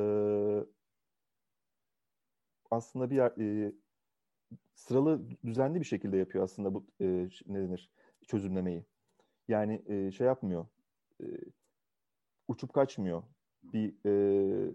[2.70, 3.72] aslında bir yer, e,
[4.74, 7.90] sıralı düzenli bir şekilde yapıyor aslında bu e, ne denir
[8.26, 8.84] çözümlemeyi.
[9.48, 10.66] Yani e, şey yapmıyor,
[11.22, 11.26] e,
[12.48, 13.22] uçup kaçmıyor,
[13.62, 14.72] bir e,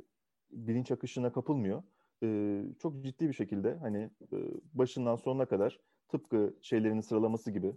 [0.52, 1.84] bilinç akışına kapılmıyor.
[2.24, 4.38] E, çok ciddi bir şekilde hani e,
[4.74, 7.68] başından sonuna kadar tıpkı şeylerin sıralaması gibi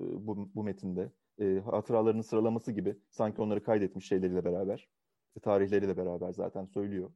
[0.00, 4.88] e, bu, bu metinde e, hatıralarının sıralaması gibi sanki onları kaydetmiş şeyleriyle beraber
[5.36, 7.10] e, tarihleriyle beraber zaten söylüyor.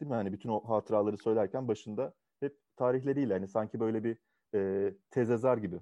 [0.00, 0.14] Değil mi?
[0.14, 4.18] Hani bütün o hatıraları söylerken başında hep tarihleriyle hani sanki böyle bir
[4.54, 5.80] e, tezezar gibi.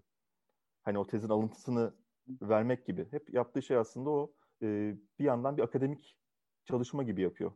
[0.83, 1.95] Hani o tezin alıntısını
[2.43, 3.09] vermek gibi.
[3.11, 6.17] Hep yaptığı şey aslında o e, bir yandan bir akademik
[6.65, 7.53] çalışma gibi yapıyor.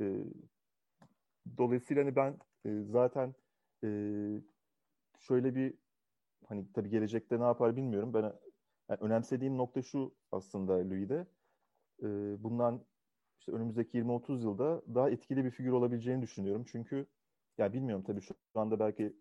[0.00, 0.24] E,
[1.56, 3.34] dolayısıyla hani ben e, zaten
[3.84, 3.88] e,
[5.18, 5.74] şöyle bir
[6.46, 8.14] hani tabii gelecekte ne yapar bilmiyorum.
[8.14, 8.22] Ben
[8.88, 11.26] yani önemsediğim nokta şu aslında Louis'de.
[12.02, 12.06] E,
[12.42, 12.84] bundan
[13.40, 16.64] işte önümüzdeki 20-30 yılda daha etkili bir figür olabileceğini düşünüyorum.
[16.72, 17.06] Çünkü
[17.58, 19.16] ya bilmiyorum tabii şu anda belki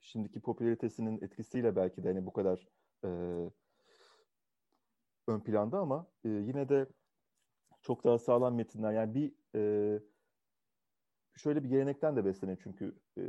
[0.00, 2.68] şimdiki popülaritesinin etkisiyle belki de hani bu kadar
[3.04, 3.08] e,
[5.26, 6.86] ön planda ama e, yine de
[7.82, 8.92] çok daha sağlam metinler.
[8.92, 10.00] Yani bir e,
[11.36, 13.22] şöyle bir gelenekten de besleniyor çünkü e,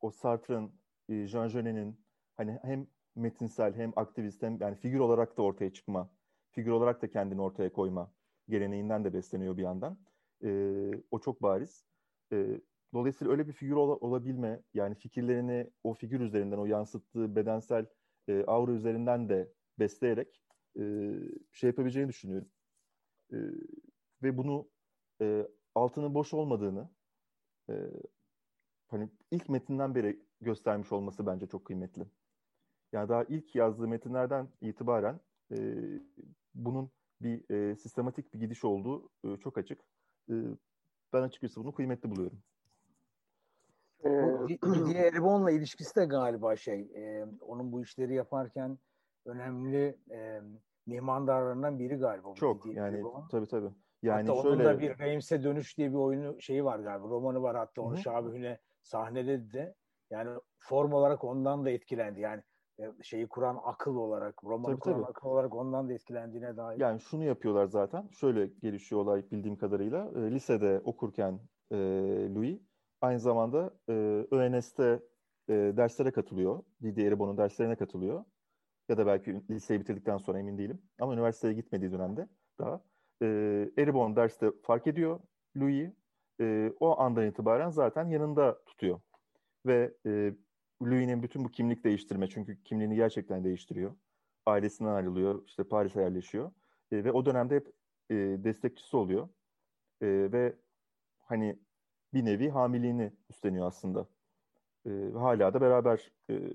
[0.00, 0.72] o Sartre'ın,
[1.08, 2.00] e, Jean Genet'in
[2.36, 6.10] hani hem metinsel hem aktivist hem yani figür olarak da ortaya çıkma,
[6.50, 8.12] figür olarak da kendini ortaya koyma
[8.48, 9.98] geleneğinden de besleniyor bir yandan.
[10.44, 11.84] E, o çok bariz.
[12.32, 12.60] E,
[12.94, 17.86] dolayısıyla öyle bir figür ol, olabilme, yani fikirlerini o figür üzerinden, o yansıttığı bedensel
[18.28, 20.42] e, aura üzerinden de besleyerek
[20.78, 20.82] e,
[21.52, 22.48] şey yapabileceğini düşünüyorum.
[23.32, 23.36] E,
[24.22, 24.68] ve bunu
[25.22, 26.90] e, altının boş olmadığını
[27.70, 27.74] e,
[28.88, 32.06] hani ilk metinden beri göstermiş olması bence çok kıymetli.
[32.92, 35.20] Yani daha ilk yazdığı metinlerden itibaren
[35.52, 35.56] e,
[36.54, 39.80] bunun bir e, sistematik bir gidiş olduğu e, çok açık.
[40.30, 40.34] E,
[41.12, 42.38] ben açıkçası bunu kıymetli buluyorum.
[44.04, 48.78] Bu Didier Eribon'la ilişkisi de galiba şey, e, onun bu işleri yaparken
[49.24, 50.40] önemli e,
[50.86, 52.34] mimarlarından biri galiba.
[52.34, 53.28] Çok yani Eribon.
[53.28, 53.70] tabii tabii.
[54.02, 54.56] Yani hatta şöyle...
[54.56, 57.08] onun da bir Reims'e dönüş diye bir oyunu şeyi var galiba.
[57.08, 59.74] Romanı var hatta onu Şabihüne sahnede de.
[60.10, 62.20] Yani form olarak ondan da etkilendi.
[62.20, 62.42] Yani
[63.02, 65.10] şeyi kuran akıl olarak, romanı tabii, kuran tabii.
[65.10, 66.80] akıl olarak ondan da etkilendiğine dair.
[66.80, 68.08] Yani şunu yapıyorlar zaten.
[68.12, 70.10] Şöyle gelişiyor olay bildiğim kadarıyla.
[70.16, 71.76] E, lisede okurken e,
[72.34, 72.60] Louis
[73.00, 73.92] aynı zamanda e,
[74.30, 75.02] ÖNS'te
[75.48, 76.62] e, derslere katılıyor.
[76.82, 78.24] Didier Eribon'un derslerine katılıyor.
[78.88, 80.82] Ya da belki liseyi bitirdikten sonra emin değilim.
[81.00, 82.80] Ama üniversiteye gitmediği dönemde daha.
[83.22, 83.26] E,
[83.78, 85.20] Eribon derste fark ediyor
[85.56, 85.96] Louis'i.
[86.40, 89.00] E, o andan itibaren zaten yanında tutuyor.
[89.66, 90.34] Ve e,
[90.82, 93.96] Louis'nin bütün bu kimlik değiştirme çünkü kimliğini gerçekten değiştiriyor.
[94.46, 96.52] Ailesinden ayrılıyor, işte Paris'e yerleşiyor.
[96.92, 97.72] E, ve o dönemde hep
[98.10, 99.28] e, destekçisi oluyor.
[100.00, 100.56] E, ve
[101.18, 101.58] hani
[102.14, 104.08] bir nevi hamiliğini üstleniyor aslında.
[104.86, 106.52] E, hala da beraber e,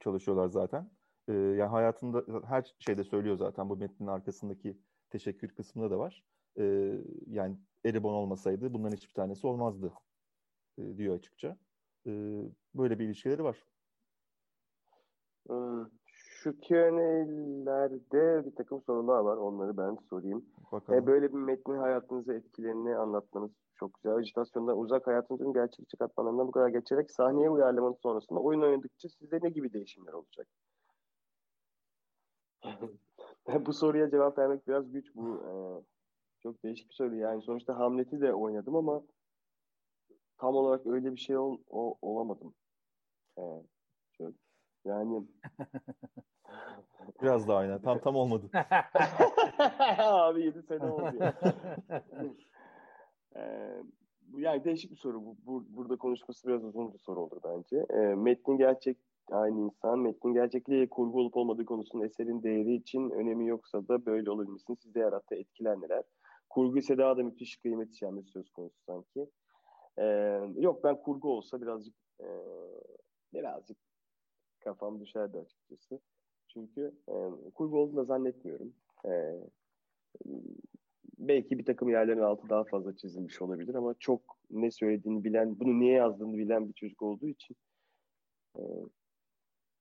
[0.00, 0.90] çalışıyorlar zaten.
[1.28, 4.78] E, yani hayatında her şeyde söylüyor zaten bu metnin arkasındaki
[5.10, 6.24] teşekkür kısmında da var.
[6.58, 6.92] E,
[7.26, 9.92] yani Eribon olmasaydı bunların hiçbir tanesi olmazdı
[10.78, 11.56] e, diyor açıkça.
[12.06, 12.42] E,
[12.78, 13.64] böyle bir ilişkileri var.
[15.46, 19.36] Hmm, şu Q&A'lerde bir takım sorular var.
[19.36, 20.44] Onları ben sorayım.
[20.90, 24.14] E, böyle bir metnin hayatınıza etkilerini anlatmanız çok güzel.
[24.14, 29.48] Ajitasyondan uzak hayatınızın gerçekçi katmanlarından bu kadar geçerek sahneye uyarlamanız sonrasında oyun oynadıkça sizde ne
[29.48, 30.48] gibi değişimler olacak?
[33.66, 35.14] bu soruya cevap vermek biraz güç.
[35.14, 35.50] Bu e,
[36.42, 37.14] çok değişik bir soru.
[37.14, 39.02] Yani sonuçta Hamlet'i de oynadım ama
[40.38, 42.54] tam olarak öyle bir şey ol, o, olamadım.
[43.38, 43.42] E,
[44.18, 44.32] çok,
[44.84, 45.26] yani
[47.22, 47.82] Biraz daha aynen.
[47.82, 48.50] Tam tam olmadı.
[49.98, 51.16] Abi 7 sene oldu.
[53.36, 53.82] ee,
[54.36, 55.24] yani değişik bir soru.
[55.24, 57.86] Bu, bu, burada konuşması biraz uzun bir soru olur bence.
[57.90, 58.98] Ee, metnin gerçek
[59.30, 59.98] aynı insan.
[59.98, 65.00] Metnin gerçekliği kurgu olup olmadığı konusunun eserin değeri için önemi yoksa da böyle olabilmesini sizde
[65.00, 66.02] yarattığı etkiler neler?
[66.48, 69.30] Kurgu ise daha da müthiş kıymet işlenmesi söz konusu sanki.
[69.98, 72.26] Ee, yok ben kurgu olsa birazcık e,
[73.36, 73.76] birazcık
[74.60, 76.00] kafam düşerdi açıkçası.
[76.48, 77.14] Çünkü e,
[77.54, 78.74] kurgu olduğunu da zannetmiyorum.
[79.04, 79.40] E,
[81.18, 84.20] belki bir takım yerlerin altı daha fazla çizilmiş olabilir ama çok
[84.50, 87.56] ne söylediğini bilen, bunu niye yazdığını bilen bir çocuk olduğu için
[88.58, 88.62] e,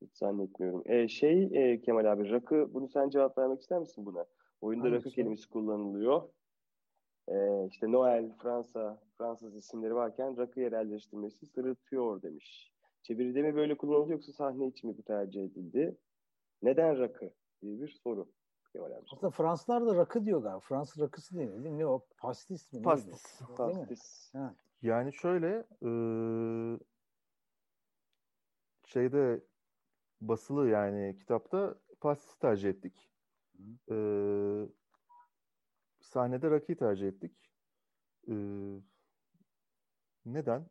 [0.01, 0.83] hiç zannetmiyorum.
[0.85, 4.25] E, şey e, Kemal abi rakı, bunu sen cevap vermek ister misin buna?
[4.61, 5.05] Oyunda Hangisi?
[5.05, 6.29] rakı kelimesi kullanılıyor.
[7.27, 12.74] E, işte Noel, Fransa, Fransız isimleri varken rakı yerelleştirmesi sırıtıyor demiş.
[13.07, 15.97] Çeviride mi böyle kullanıldı yoksa sahne için mi bu tercih edildi?
[16.61, 18.31] Neden rakı diye bir soru.
[19.11, 20.59] Aslında Fransızlar da rakı diyor galiba.
[20.59, 21.77] Fransız rakısı değil mi?
[21.77, 22.05] Ne o?
[22.17, 22.81] Pastis mi?
[22.81, 23.41] Pastis.
[23.57, 24.33] Pastis.
[24.81, 25.89] Yani şöyle e,
[28.85, 29.43] şeyde
[30.21, 33.11] basılı yani kitapta pastis tercih ettik.
[33.91, 33.95] E,
[35.99, 37.51] sahnede rakıyı tercih ettik.
[38.27, 38.33] E,
[40.25, 40.69] neden?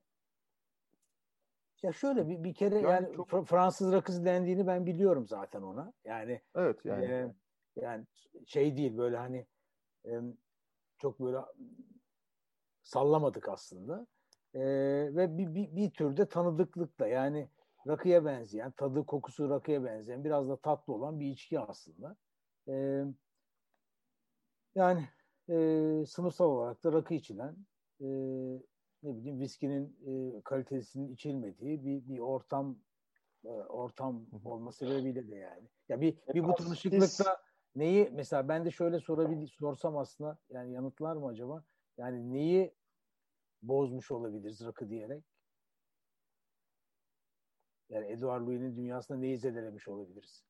[1.84, 3.46] Ya şöyle bir, bir kere yani, yani çok...
[3.46, 5.92] Fransız rakısı dendiğini ben biliyorum zaten ona.
[6.04, 7.04] Yani Evet yani.
[7.04, 7.34] E,
[7.76, 8.06] yani
[8.46, 9.46] şey değil böyle hani
[10.06, 10.20] e,
[10.98, 11.38] çok böyle
[12.82, 14.06] sallamadık aslında.
[14.54, 14.60] E,
[15.16, 17.48] ve bir, bir, bir türde tanıdıklıkla yani
[17.86, 22.16] rakıya benzeyen, tadı kokusu rakıya benzeyen biraz da tatlı olan bir içki aslında.
[22.68, 23.04] E,
[24.74, 25.08] yani
[25.48, 25.56] e,
[26.06, 27.56] sınıfsal olarak da rakı içilen
[28.00, 28.06] e,
[29.04, 32.78] ne bileyim viskinin e, kalitesinin içilmediği bir, bir ortam
[33.44, 35.68] e, ortam olma sebebiyle de yani.
[35.88, 37.42] Ya bir e, bir bu tanışıklıkta
[37.76, 41.64] neyi mesela ben de şöyle sorabil sorsam aslında yani yanıtlar mı acaba?
[41.96, 42.74] Yani neyi
[43.62, 45.24] bozmuş olabiliriz rakı diyerek?
[47.88, 50.44] Yani Edward Louis'nin dünyasında neyi zedelemiş olabiliriz?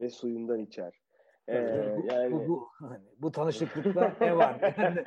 [0.00, 1.07] Ve suyundan içer.
[1.48, 4.74] Ee, yani bu, bu, hani, bu tanışıklıkta ne var?
[4.78, 5.04] yani,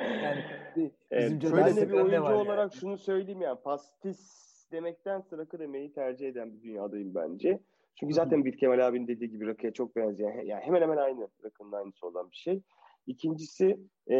[1.11, 2.79] yani bizim evet, bir oyuncu olarak yani.
[2.79, 7.59] şunu söyleyeyim yani pastis demekten rakı demeyi tercih eden bir dünyadayım bence.
[7.99, 11.71] Çünkü zaten bir Kemal abinin dediği gibi rakıya çok benzeyen, yani hemen hemen aynı rakının
[11.71, 12.61] aynısı olan bir şey.
[13.07, 13.77] İkincisi
[14.07, 14.15] e,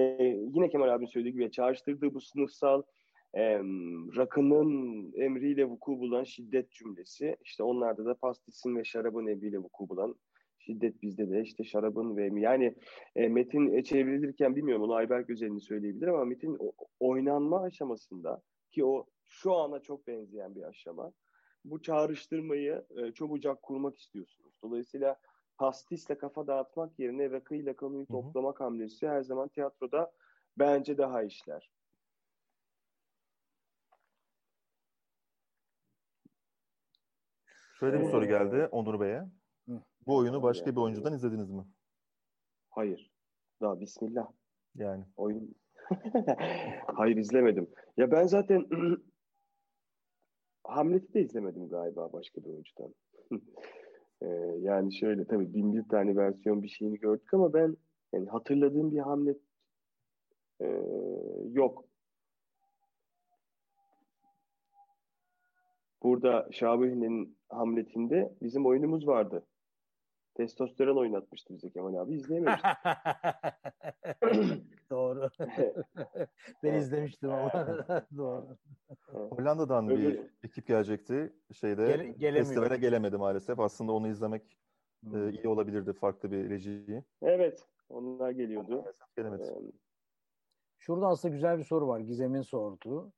[0.53, 2.81] yine Kemal abinin söylediği gibi çağrıştırdığı bu sınıfsal
[3.33, 3.59] e,
[4.17, 7.37] rakının emriyle vuku bulan şiddet cümlesi.
[7.43, 10.15] İşte onlarda da pastisin ve şarabın emriyle vuku bulan
[10.65, 12.75] Şiddet bizde de işte şarabın ve yani
[13.15, 16.57] e, metin e, çevrilirken bilmiyorum onu Ayberk özelini söyleyebilir ama metin
[16.99, 18.41] oynanma aşamasında
[18.71, 21.11] ki o şu ana çok benzeyen bir aşama.
[21.65, 24.53] Bu çağrıştırmayı e, çok kurmak istiyorsunuz.
[24.63, 25.17] Dolayısıyla
[25.57, 28.07] pastisle kafa dağıtmak yerine rakıyla konuyu Hı-hı.
[28.07, 30.11] toplamak hamlesi her zaman tiyatroda
[30.57, 31.71] bence daha işler.
[37.79, 39.40] Şöyle bir soru geldi Onur Bey'e.
[40.07, 40.75] Bu oyunu başka Yani.
[40.75, 41.63] bir oyuncudan izlediniz mi?
[42.69, 43.11] Hayır.
[43.61, 44.27] Daha bismillah.
[44.75, 45.55] Yani Oyun.
[46.95, 47.69] Hayır izlemedim.
[47.97, 48.65] Ya ben zaten
[50.63, 52.93] Hamlet'i de izlemedim galiba başka bir oyuncudan.
[54.23, 54.27] Ee,
[54.59, 57.77] yani şöyle tabii bin bir tane versiyon bir şeyini gördük ama ben
[58.13, 59.41] yani hatırladığım bir Hamlet
[60.61, 60.65] e,
[61.51, 61.85] yok.
[66.03, 69.45] Burada Şabuhi'nin Hamlet'inde bizim oyunumuz vardı.
[70.33, 72.13] Testosteron oynatmıştı bize Kemal abi.
[72.13, 72.69] İzleyememiştik.
[74.89, 75.29] Doğru.
[76.63, 77.51] ben izlemiştim ama.
[78.17, 78.57] Doğru.
[79.07, 81.33] Hollanda'dan bir Öbür- ekip gelecekti.
[81.53, 83.59] Şeyde Gele- festivale gelemedi maalesef.
[83.59, 84.57] Aslında onu izlemek
[85.03, 85.27] Hmm.
[85.29, 87.03] e, iyi olabilirdi farklı bir rejiyi.
[87.21, 87.65] Evet.
[87.89, 88.75] Onlar geliyordu.
[88.77, 89.43] Maalesef gelemedi.
[89.43, 89.71] Ee,
[90.79, 91.99] Şurada aslında güzel bir soru var.
[91.99, 93.13] Gizem'in sorduğu.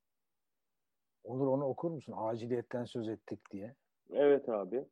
[1.23, 2.13] Olur onu okur musun?
[2.17, 3.75] Aciliyetten söz ettik diye.
[4.11, 4.85] evet abi.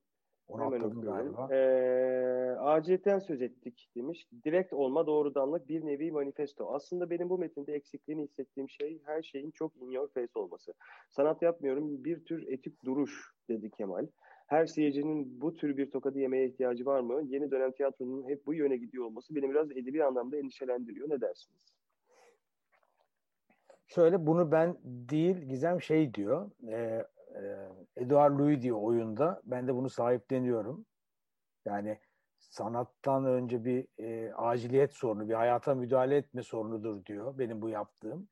[0.52, 1.02] Onu Hemen okuyorum.
[1.02, 1.56] galiba.
[1.56, 4.28] Ee, aciliyetten söz ettik demiş.
[4.45, 6.74] Direkt olma doğrudanlık bir nevi manifesto.
[6.74, 10.74] Aslında benim bu metinde eksikliğini hissettiğim şey her şeyin çok in your face olması.
[11.10, 14.08] Sanat yapmıyorum bir tür etik duruş dedi Kemal.
[14.47, 17.22] Her seyircinin bu tür bir tokadı yemeye ihtiyacı var mı?
[17.28, 21.10] Yeni dönem tiyatronun hep bu yöne gidiyor olması beni biraz edebi anlamda endişelendiriyor.
[21.10, 21.74] Ne dersiniz?
[23.88, 26.52] Şöyle bunu ben değil Gizem şey diyor.
[26.68, 29.41] E, e, Edouard Louis diyor oyunda.
[29.45, 30.86] Ben de bunu sahipleniyorum.
[31.65, 31.99] Yani
[32.39, 38.29] sanattan önce bir e, aciliyet sorunu, bir hayata müdahale etme sorunudur diyor benim bu yaptığım.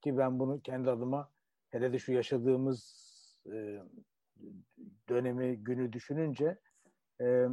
[0.00, 1.30] Ki ben bunu kendi adıma
[1.70, 3.10] hele de şu yaşadığımız
[3.52, 3.82] e,
[5.08, 6.58] dönemi, günü düşününce
[7.20, 7.46] e,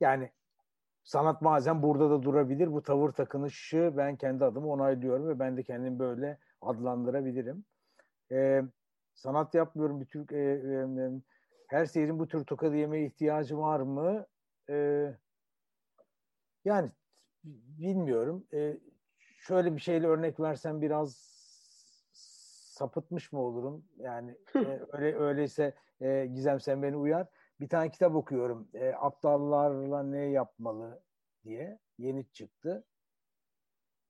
[0.00, 0.30] yani
[1.04, 2.72] sanat bazen burada da durabilir.
[2.72, 7.64] Bu tavır takınışı ben kendi adıma onaylıyorum ve ben de kendimi böyle adlandırabilirim.
[8.32, 8.62] E,
[9.14, 10.00] sanat yapmıyorum.
[10.00, 11.20] Bir tür, e, e,
[11.68, 14.26] her seyircinin bu tür tokadı yemeye ihtiyacı var mı?
[14.70, 15.06] E,
[16.64, 16.90] yani
[17.78, 18.46] bilmiyorum.
[18.54, 18.78] E,
[19.38, 21.34] şöyle bir şeyle örnek versem biraz
[22.74, 23.84] sapıtmış mı olurum?
[23.98, 27.26] Yani e, öyle öyleyse e, Gizem sen beni uyar.
[27.60, 28.68] Bir tane kitap okuyorum.
[28.74, 31.02] E, aptallarla ne yapmalı
[31.44, 31.78] diye.
[31.98, 32.84] Yeni çıktı.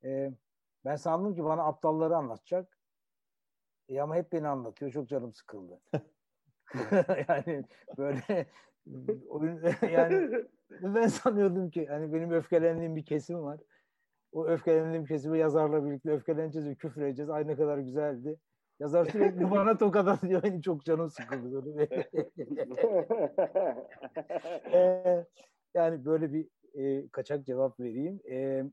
[0.03, 0.31] E,
[0.85, 2.74] ben sandım ki bana aptalları anlatacak.
[3.89, 4.91] E, ama hep beni anlatıyor.
[4.91, 5.81] Çok canım sıkıldı.
[7.29, 7.63] yani
[7.97, 8.45] böyle
[9.29, 9.61] oyun
[9.91, 10.45] yani
[10.81, 13.59] ben sanıyordum ki hani benim öfkelendiğim bir kesim var.
[14.31, 17.29] O öfkelendiğim kesimi yazarla birlikte öfkeleneceğiz ve küfür edeceğiz.
[17.29, 18.39] Ay ne kadar güzeldi.
[18.79, 20.43] Yazar sürekli bana tokat atıyor.
[20.43, 21.87] Benim çok canım sıkıldı.
[24.73, 25.25] Ee,
[25.73, 28.19] yani böyle bir e, kaçak cevap vereyim.
[28.29, 28.63] E,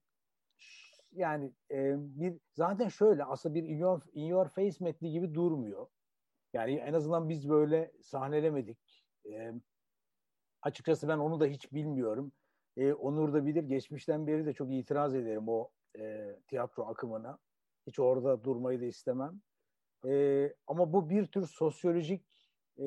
[1.12, 5.86] yani e, bir zaten şöyle aslında bir in your, in your face metni gibi durmuyor.
[6.52, 9.04] Yani en azından biz böyle sahnelemedik.
[9.30, 9.52] E,
[10.62, 12.32] açıkçası ben onu da hiç bilmiyorum.
[12.76, 13.64] E, Onur da bilir.
[13.64, 17.38] Geçmişten beri de çok itiraz ederim o e, tiyatro akımına.
[17.86, 19.40] Hiç orada durmayı da istemem.
[20.06, 22.84] E, ama bu bir tür sosyolojik e,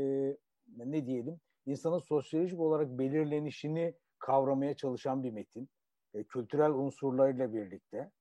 [0.77, 5.69] ne diyelim insanın sosyolojik olarak belirlenişini kavramaya çalışan bir metin.
[6.13, 8.11] E, kültürel unsurlarıyla birlikte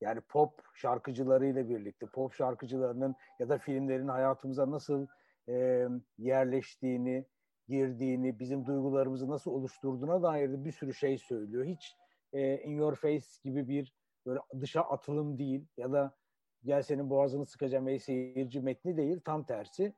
[0.00, 5.06] yani pop şarkıcılarıyla birlikte pop şarkıcılarının ya da filmlerin hayatımıza nasıl
[5.48, 5.86] e,
[6.18, 7.26] yerleştiğini,
[7.68, 11.64] girdiğini, bizim duygularımızı nasıl oluşturduğuna dair de bir sürü şey söylüyor.
[11.64, 11.96] Hiç
[12.32, 13.94] e, in your face gibi bir
[14.26, 16.16] böyle dışa atılım değil ya da
[16.64, 19.20] gel senin boğazını sıkacağım ey seyirci metni değil.
[19.24, 19.94] Tam tersi.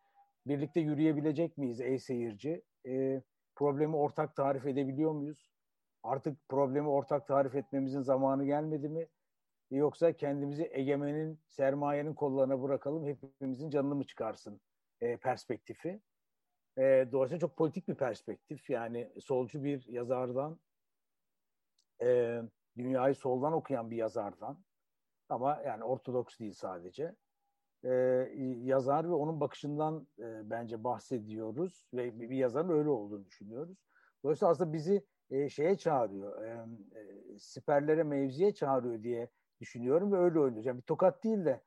[0.46, 2.62] Birlikte yürüyebilecek miyiz ey seyirci?
[2.86, 3.22] E,
[3.55, 5.51] problemi ortak tarif edebiliyor muyuz?
[6.03, 9.09] Artık problemi ortak tarif etmemizin zamanı gelmedi mi?
[9.70, 14.60] Yoksa kendimizi egemenin, sermayenin kollarına bırakalım, hepimizin canını mı çıkarsın
[15.00, 16.00] e, perspektifi.
[16.78, 18.70] E, dolayısıyla çok politik bir perspektif.
[18.70, 20.60] Yani solcu bir yazardan,
[22.02, 22.40] e,
[22.78, 24.64] dünyayı soldan okuyan bir yazardan
[25.28, 27.14] ama yani ortodoks değil sadece.
[27.84, 27.90] E,
[28.62, 33.78] yazar ve onun bakışından e, bence bahsediyoruz ve bir, bir yazarın öyle olduğunu düşünüyoruz.
[34.24, 39.28] Dolayısıyla aslında bizi e, şeye çağırıyor, e, e, siperlere, mevziye çağırıyor diye
[39.61, 40.61] düşünüyorum ve öyle.
[40.61, 41.61] Yani bir tokat değil de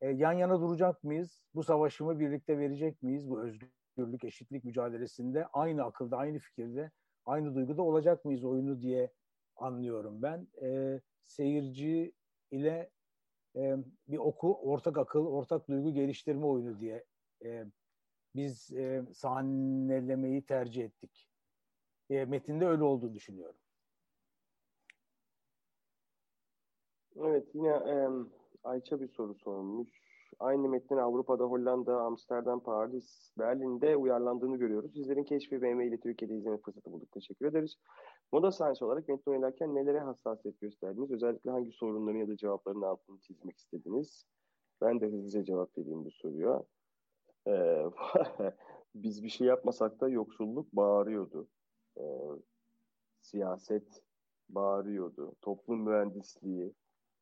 [0.00, 1.42] e, yan yana duracak mıyız?
[1.54, 3.30] Bu savaşımı birlikte verecek miyiz?
[3.30, 6.90] Bu özgürlük, eşitlik mücadelesinde aynı akılda, aynı fikirde,
[7.26, 9.12] aynı duyguda olacak mıyız oyunu diye
[9.56, 10.48] anlıyorum ben.
[10.62, 12.12] E, seyirci
[12.50, 12.90] ile
[13.56, 13.76] e,
[14.08, 17.04] bir oku, ortak akıl, ortak duygu geliştirme oyunu diye
[17.44, 17.64] e,
[18.34, 21.28] biz e, sahnelemeyi tercih ettik.
[22.10, 23.59] E, metinde öyle olduğunu düşünüyorum.
[27.24, 28.08] Evet yine e,
[28.64, 29.88] Ayça bir soru sormuş.
[30.38, 34.92] Aynı metnin Avrupa'da, Hollanda, Amsterdam, Paris, Berlin'de uyarlandığını görüyoruz.
[34.92, 37.12] Sizlerin keşfi BM ile Türkiye'de izleme fırsatı bulduk.
[37.12, 37.74] Teşekkür ederiz.
[38.32, 41.10] Moda Science olarak metni oynarken nelere hassasiyet gösterdiniz?
[41.10, 44.24] Özellikle hangi sorunların ya da cevapların altını çizmek istediniz?
[44.80, 46.62] Ben de hızlıca cevap vereyim bu soruya.
[47.46, 47.84] Ee,
[48.94, 51.48] biz bir şey yapmasak da yoksulluk bağırıyordu.
[51.98, 52.02] Ee,
[53.20, 54.02] siyaset
[54.48, 55.34] bağırıyordu.
[55.40, 56.74] Toplum mühendisliği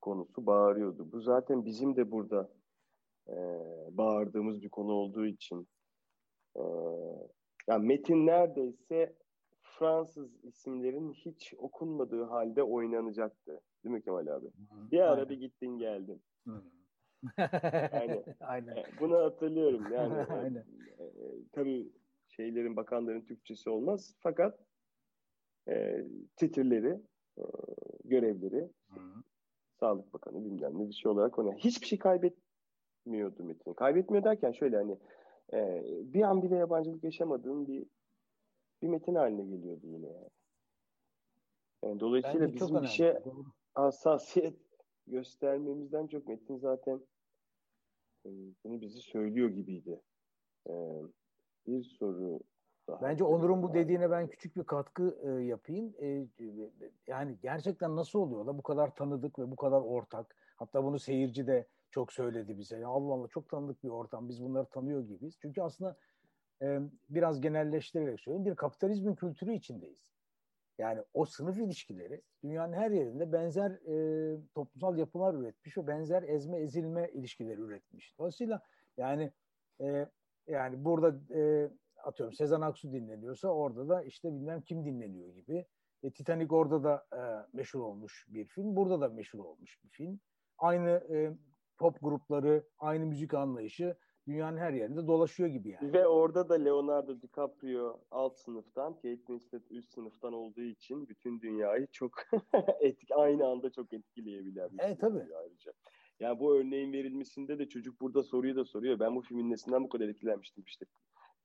[0.08, 1.12] konusu bağırıyordu.
[1.12, 2.50] Bu zaten bizim de burada
[3.28, 3.36] e,
[3.90, 5.68] bağırdığımız bir konu olduğu için
[6.56, 6.62] e,
[7.66, 9.14] yani metin neredeyse
[9.62, 13.60] Fransız isimlerin hiç okunmadığı halde oynanacaktı.
[13.84, 14.46] Değil mi Kemal abi?
[14.46, 15.28] Hı, bir ara aynen.
[15.28, 16.22] bir gittin geldin.
[17.92, 18.24] aynen.
[18.40, 18.76] aynen.
[18.76, 19.92] E, bunu hatırlıyorum.
[19.92, 20.64] Yani aynen.
[20.98, 21.92] E, e, tabii
[22.28, 24.58] şeylerin bakanların Türkçesi olmaz fakat
[25.68, 26.04] e,
[26.36, 27.00] titirleri,
[27.38, 27.42] e,
[28.04, 29.00] görevleri Hı.
[29.80, 33.72] Sağlık Bakanı bilmem ne bir şey olarak ona hiçbir şey kaybetmiyordu Metin.
[33.72, 34.98] Kaybetmiyor derken şöyle hani
[35.52, 37.86] e, bir an bile yabancılık yaşamadığın bir
[38.82, 40.30] bir metin haline geliyordu yine yani.
[41.84, 43.14] yani dolayısıyla Bence bizim bir şey
[43.74, 44.56] hassasiyet
[45.06, 47.00] göstermemizden çok metin zaten
[48.26, 48.28] e,
[48.64, 50.00] bunu bizi söylüyor gibiydi.
[50.68, 51.02] E,
[51.66, 52.40] bir soru
[52.88, 53.02] daha.
[53.02, 55.94] Bence Onur'un bu dediğine ben küçük bir katkı e, yapayım.
[56.02, 56.26] E,
[57.06, 60.36] yani gerçekten nasıl oluyor da bu kadar tanıdık ve bu kadar ortak.
[60.56, 62.78] Hatta bunu seyirci de çok söyledi bize.
[62.78, 64.28] Ya Allah Allah çok tanıdık bir ortam.
[64.28, 65.38] Biz bunları tanıyor gibiyiz.
[65.42, 65.96] Çünkü aslında
[66.62, 70.12] e, biraz genelleştirerek söyleyeyim bir kapitalizmin kültürü içindeyiz.
[70.78, 76.58] Yani o sınıf ilişkileri dünyanın her yerinde benzer e, toplumsal yapılar üretmiş ve benzer ezme
[76.58, 78.18] ezilme ilişkileri üretmiş.
[78.18, 78.60] Dolayısıyla
[78.96, 79.32] yani
[79.80, 80.06] e,
[80.46, 81.70] yani burada e,
[82.04, 85.66] atıyorum Sezen Aksu dinleniyorsa orada da işte bilmem kim dinleniyor gibi.
[86.02, 87.20] E, Titanic orada da e,
[87.56, 88.76] meşhur olmuş bir film.
[88.76, 90.20] Burada da meşhur olmuş bir film.
[90.58, 91.36] Aynı e,
[91.78, 93.96] pop grupları, aynı müzik anlayışı
[94.28, 95.92] dünyanın her yerinde dolaşıyor gibi yani.
[95.92, 101.86] Ve orada da Leonardo DiCaprio alt sınıftan, Kate Winslet üst sınıftan olduğu için bütün dünyayı
[101.92, 102.12] çok
[102.80, 105.36] etki, aynı anda çok etkileyebilen bir evet, tabii.
[105.36, 105.72] ayrıca.
[106.20, 109.00] Yani bu örneğin verilmesinde de çocuk burada soruyu da soruyor.
[109.00, 110.86] Ben bu filmin nesinden bu kadar etkilenmiştim işte.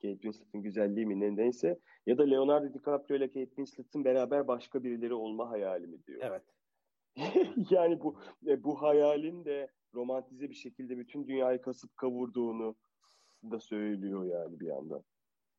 [0.04, 1.80] Kate Winslet'in güzelliği mi neyse.
[2.06, 6.22] Ya da Leonardo DiCaprio ile Kate Winslet'in beraber başka birileri olma hayali mi diyor.
[6.24, 6.44] Evet.
[7.70, 12.76] yani bu e, bu hayalin de romantize bir şekilde bütün dünyayı kasıp kavurduğunu
[13.52, 15.04] da söylüyor yani bir yandan.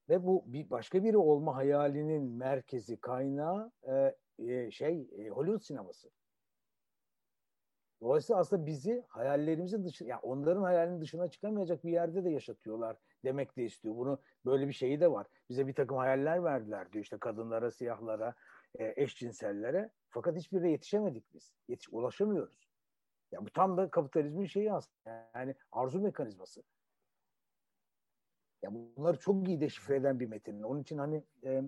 [0.09, 6.11] Ve bu bir başka biri olma hayalinin merkezi kaynağı e, e, şey e, Hollywood sineması.
[8.01, 13.57] Dolayısıyla aslında bizi hayallerimizin dışı, yani onların hayalinin dışına çıkamayacak bir yerde de yaşatıyorlar demek
[13.57, 13.97] de istiyor.
[13.97, 15.27] Bunu böyle bir şeyi de var.
[15.49, 18.35] Bize bir takım hayaller verdiler diyor işte kadınlara, siyahlara,
[18.79, 19.91] e, eşcinsellere.
[20.09, 21.53] Fakat hiçbirine yetişemedik biz.
[21.69, 22.69] Yetiş, ulaşamıyoruz.
[23.33, 25.31] Ya bu tam da kapitalizmin şeyi aslında.
[25.35, 26.63] Yani arzu mekanizması.
[28.63, 30.63] Ya bunları çok iyi deşifre eden bir metin.
[30.63, 31.63] Onun için hani e,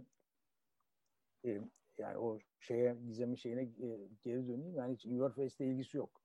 [1.45, 1.61] e,
[1.99, 4.77] yani o şeye Gizem'in şeyine e, geri döneyim.
[4.77, 6.21] Yani hiç York Face'le ilgisi yok.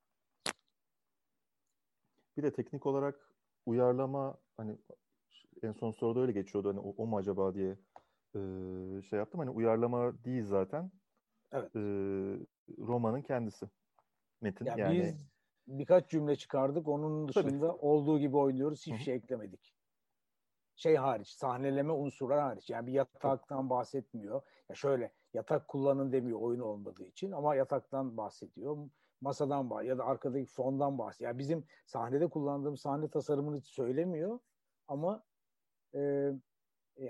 [2.37, 4.77] Bir de teknik olarak uyarlama hani
[5.63, 7.77] en son soruda öyle geçiyordu hani o, o mu acaba diye
[8.35, 8.39] e,
[9.01, 9.39] şey yaptım.
[9.39, 10.91] Hani uyarlama değil zaten.
[11.51, 11.75] Evet.
[11.75, 11.79] E,
[12.77, 13.69] romanın kendisi.
[14.41, 15.31] Metin yani, yani biz
[15.67, 16.87] birkaç cümle çıkardık.
[16.87, 17.79] Onun dışında Tabii.
[17.79, 18.79] olduğu gibi oynuyoruz.
[18.79, 19.03] Hiçbir Hı-hı.
[19.03, 19.73] şey eklemedik.
[20.75, 22.69] Şey hariç, sahneleme unsurları hariç.
[22.69, 24.41] Yani bir yataktan bahsetmiyor.
[24.69, 28.89] Ya şöyle, yatak kullanın demiyor oyun olmadığı için ama yataktan bahsediyor.
[29.21, 31.29] Masadan bahsediyor ya da arkadaki fondan bahsediyor.
[31.29, 34.39] Yani bizim sahnede kullandığımız sahne tasarımını hiç söylemiyor
[34.87, 35.23] ama
[35.95, 36.31] e,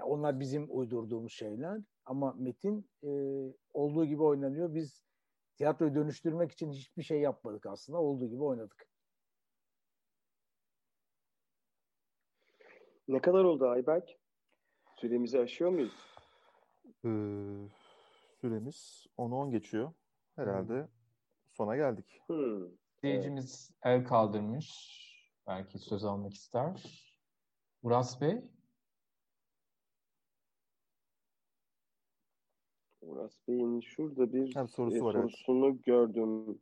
[0.04, 3.10] onlar bizim uydurduğumuz şeyler ama metin e,
[3.74, 4.74] olduğu gibi oynanıyor.
[4.74, 5.04] Biz
[5.58, 8.00] tiyatroyu dönüştürmek için hiçbir şey yapmadık aslında.
[8.02, 8.88] Olduğu gibi oynadık.
[13.08, 14.10] Ne kadar oldu Ayberk?
[14.96, 15.94] Süremizi aşıyor muyuz?
[16.86, 17.10] Ee,
[18.42, 19.94] süremiz 10-10 geçiyor.
[20.36, 20.88] Herhalde hmm.
[21.52, 22.22] sona geldik.
[22.28, 22.68] Hmm.
[23.02, 25.02] Seyircimiz el kaldırmış.
[25.48, 26.84] Belki söz almak ister.
[27.84, 28.42] Uras Bey?
[33.12, 35.84] Uras Bey'in şurada bir Hem sorusu e, var, sorusunu evet.
[35.84, 36.60] gördüm.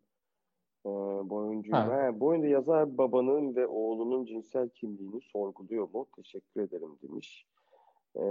[0.85, 0.89] E,
[1.29, 1.73] boyuncu.
[1.73, 6.07] He, bu oyunda yazar babanın ve oğlunun cinsel kimliğini sorguluyor mu?
[6.15, 7.47] Teşekkür ederim demiş.
[8.15, 8.23] E,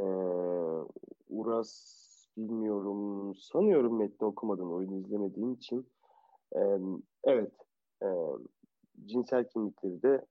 [1.28, 1.98] Uras
[2.36, 3.34] bilmiyorum.
[3.34, 5.86] Sanıyorum metni okumadın oyunu izlemediğin için.
[6.56, 6.60] E,
[7.24, 7.52] evet.
[8.02, 8.08] E,
[9.06, 10.26] cinsel kimlikleri de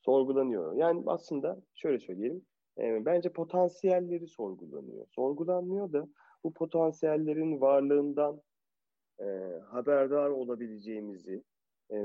[0.00, 0.72] sorgulanıyor.
[0.72, 2.42] Yani aslında şöyle söyleyelim.
[2.78, 5.06] E, bence potansiyelleri sorgulanıyor.
[5.10, 6.08] Sorgulanmıyor da
[6.44, 8.42] bu potansiyellerin varlığından
[9.20, 9.24] e,
[9.66, 11.42] haberdar olabileceğimizi,
[11.90, 11.96] e,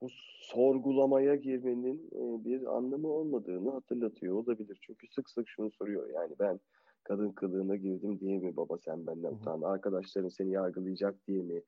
[0.00, 0.06] bu
[0.40, 4.78] sorgulamaya girmenin e, bir anlamı olmadığını hatırlatıyor olabilir.
[4.82, 6.60] Çünkü sık sık şunu soruyor yani ben
[7.04, 9.62] kadın kılığına girdim diye mi baba sen benden utan?
[9.62, 11.62] Arkadaşların seni yargılayacak diye mi?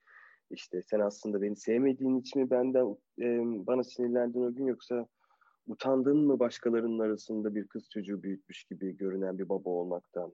[0.51, 3.27] İşte sen aslında beni sevmediğin için mi benden e,
[3.67, 5.07] bana sinirlendin o gün yoksa
[5.67, 10.33] utandın mı başkalarının arasında bir kız çocuğu büyütmüş gibi görünen bir baba olmaktan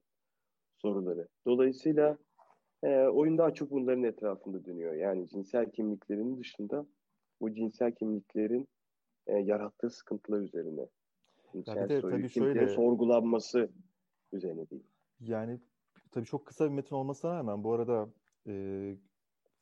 [0.83, 1.29] soruları.
[1.47, 2.19] Dolayısıyla
[2.83, 4.95] e, oyun daha çok bunların etrafında dönüyor.
[4.95, 6.87] Yani cinsel kimliklerin dışında
[7.41, 8.69] bu cinsel kimliklerin
[9.27, 10.87] e, yarattığı sıkıntılar üzerine.
[11.53, 13.71] Cinsel ya bir de tabii şöyle sorgulanması
[14.33, 14.85] üzerine değil.
[15.21, 15.61] Yani
[16.11, 18.09] tabii çok kısa bir metin olmasına rağmen bu arada
[18.47, 18.95] e,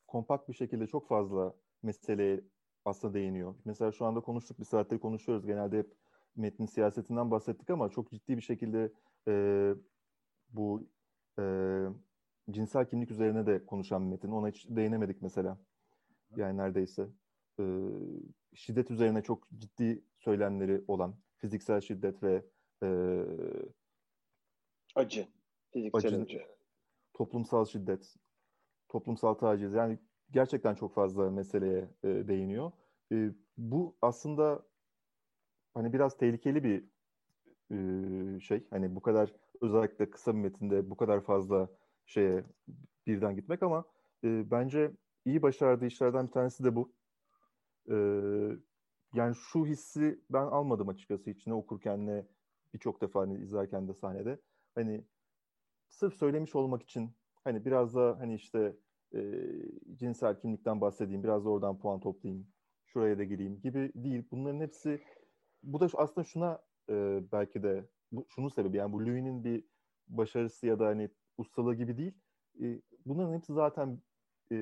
[0.06, 2.40] kompakt bir şekilde çok fazla meseleye
[2.84, 3.54] aslında değiniyor.
[3.64, 5.46] Mesela şu anda konuştuk bir saattir konuşuyoruz.
[5.46, 5.94] Genelde hep
[6.36, 8.92] metnin siyasetinden bahsettik ama çok ciddi bir şekilde
[9.28, 9.74] e,
[10.50, 10.88] bu
[11.38, 11.44] e,
[12.50, 14.30] cinsel kimlik üzerine de konuşan bir metin.
[14.30, 15.58] Ona hiç değinemedik mesela.
[16.36, 17.08] Yani neredeyse.
[17.60, 17.64] E,
[18.54, 22.44] şiddet üzerine çok ciddi söylemleri olan fiziksel şiddet ve
[22.82, 22.88] e,
[24.94, 25.26] acı.
[25.70, 26.22] Fiziksel acı.
[26.22, 26.42] acı.
[27.14, 28.14] Toplumsal şiddet,
[28.88, 29.72] toplumsal taciz.
[29.72, 29.98] Yani
[30.30, 32.72] gerçekten çok fazla meseleye e, değiniyor.
[33.12, 34.62] E, bu aslında
[35.74, 36.84] hani biraz tehlikeli bir
[37.70, 38.66] e, şey.
[38.70, 41.68] Hani bu kadar özellikle kısa bir metinde bu kadar fazla
[42.06, 42.44] şeye
[43.06, 43.84] birden gitmek ama
[44.24, 44.92] e, bence
[45.24, 46.92] iyi başardığı işlerden bir tanesi de bu.
[47.90, 47.96] E,
[49.14, 52.26] yani şu hissi ben almadım açıkçası içine okurken ne
[52.74, 54.40] birçok defa hani izlerken de sahnede.
[54.74, 55.04] Hani
[55.88, 58.76] sırf söylemiş olmak için hani biraz da hani işte
[59.14, 59.20] e,
[59.96, 62.46] cinsel kimlikten bahsedeyim, biraz da oradan puan toplayayım,
[62.84, 64.24] şuraya da gireyim gibi değil.
[64.30, 65.00] Bunların hepsi
[65.62, 69.64] bu da aslında şuna e, belki de bu, şunun sebebi yani bu Louis'nin bir
[70.08, 72.14] başarısı ya da hani ustalığı gibi değil.
[72.62, 74.02] E, bunların hepsi zaten
[74.52, 74.56] e,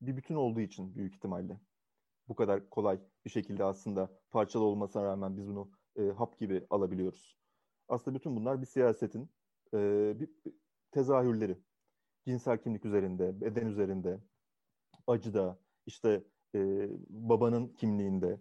[0.00, 1.60] bir bütün olduğu için büyük ihtimalle
[2.28, 7.36] bu kadar kolay bir şekilde aslında parçalı olmasına rağmen biz bunu e, hap gibi alabiliyoruz.
[7.88, 9.30] Aslında bütün bunlar bir siyasetin
[9.74, 10.30] e, bir
[10.90, 11.58] tezahürleri.
[12.26, 14.20] Cinsel kimlik üzerinde, beden üzerinde,
[15.06, 16.24] acıda, işte
[16.54, 18.40] e, babanın kimliğinde,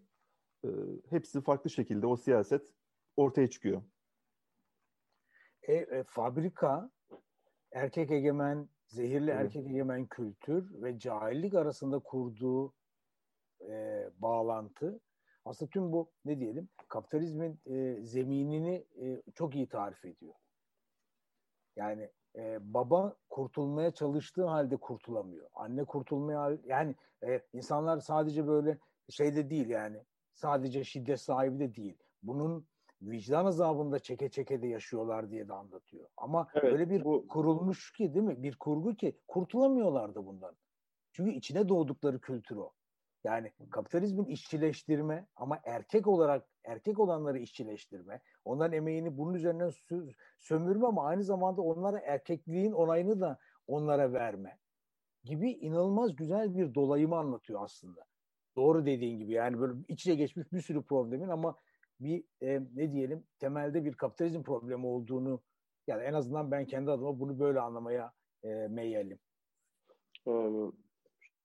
[0.65, 0.69] e,
[1.09, 2.71] hepsi farklı şekilde o siyaset
[3.17, 3.81] ortaya çıkıyor.
[5.61, 6.91] E, e, fabrika,
[7.71, 9.41] erkek egemen, zehirli evet.
[9.41, 12.73] erkek egemen kültür ve cahillik arasında kurduğu
[13.61, 14.99] e, bağlantı
[15.45, 20.33] aslında tüm bu ne diyelim kapitalizmin e, zeminini e, çok iyi tarif ediyor.
[21.75, 25.49] Yani e, baba kurtulmaya çalıştığı halde kurtulamıyor.
[25.53, 26.95] Anne kurtulmaya yani
[27.27, 28.77] e, insanlar sadece böyle
[29.09, 30.03] şeyde değil yani
[30.33, 31.97] sadece şiddet sahibi de değil.
[32.23, 32.67] Bunun
[33.11, 36.07] vicdan azabında çeke çeke de yaşıyorlar diye de anlatıyor.
[36.17, 37.27] Ama evet, öyle bir bu...
[37.27, 38.43] kurulmuş ki değil mi?
[38.43, 40.55] Bir kurgu ki kurtulamıyorlar da bundan.
[41.11, 42.73] Çünkü içine doğdukları kültür o.
[43.23, 50.87] Yani kapitalizmin işçileştirme ama erkek olarak erkek olanları işçileştirme, onların emeğini bunun üzerinden sö- sömürme
[50.87, 54.59] ama aynı zamanda onlara erkekliğin onayını da onlara verme
[55.23, 58.05] gibi inanılmaz güzel bir dolayımı anlatıyor aslında.
[58.55, 61.55] Doğru dediğin gibi yani böyle iç içe geçmiş bir sürü problemin ama
[61.99, 65.41] bir e, ne diyelim temelde bir kapitalizm problemi olduğunu
[65.87, 69.19] yani en azından ben kendi adıma bunu böyle anlamaya e, meyillim.
[70.23, 70.71] Hmm.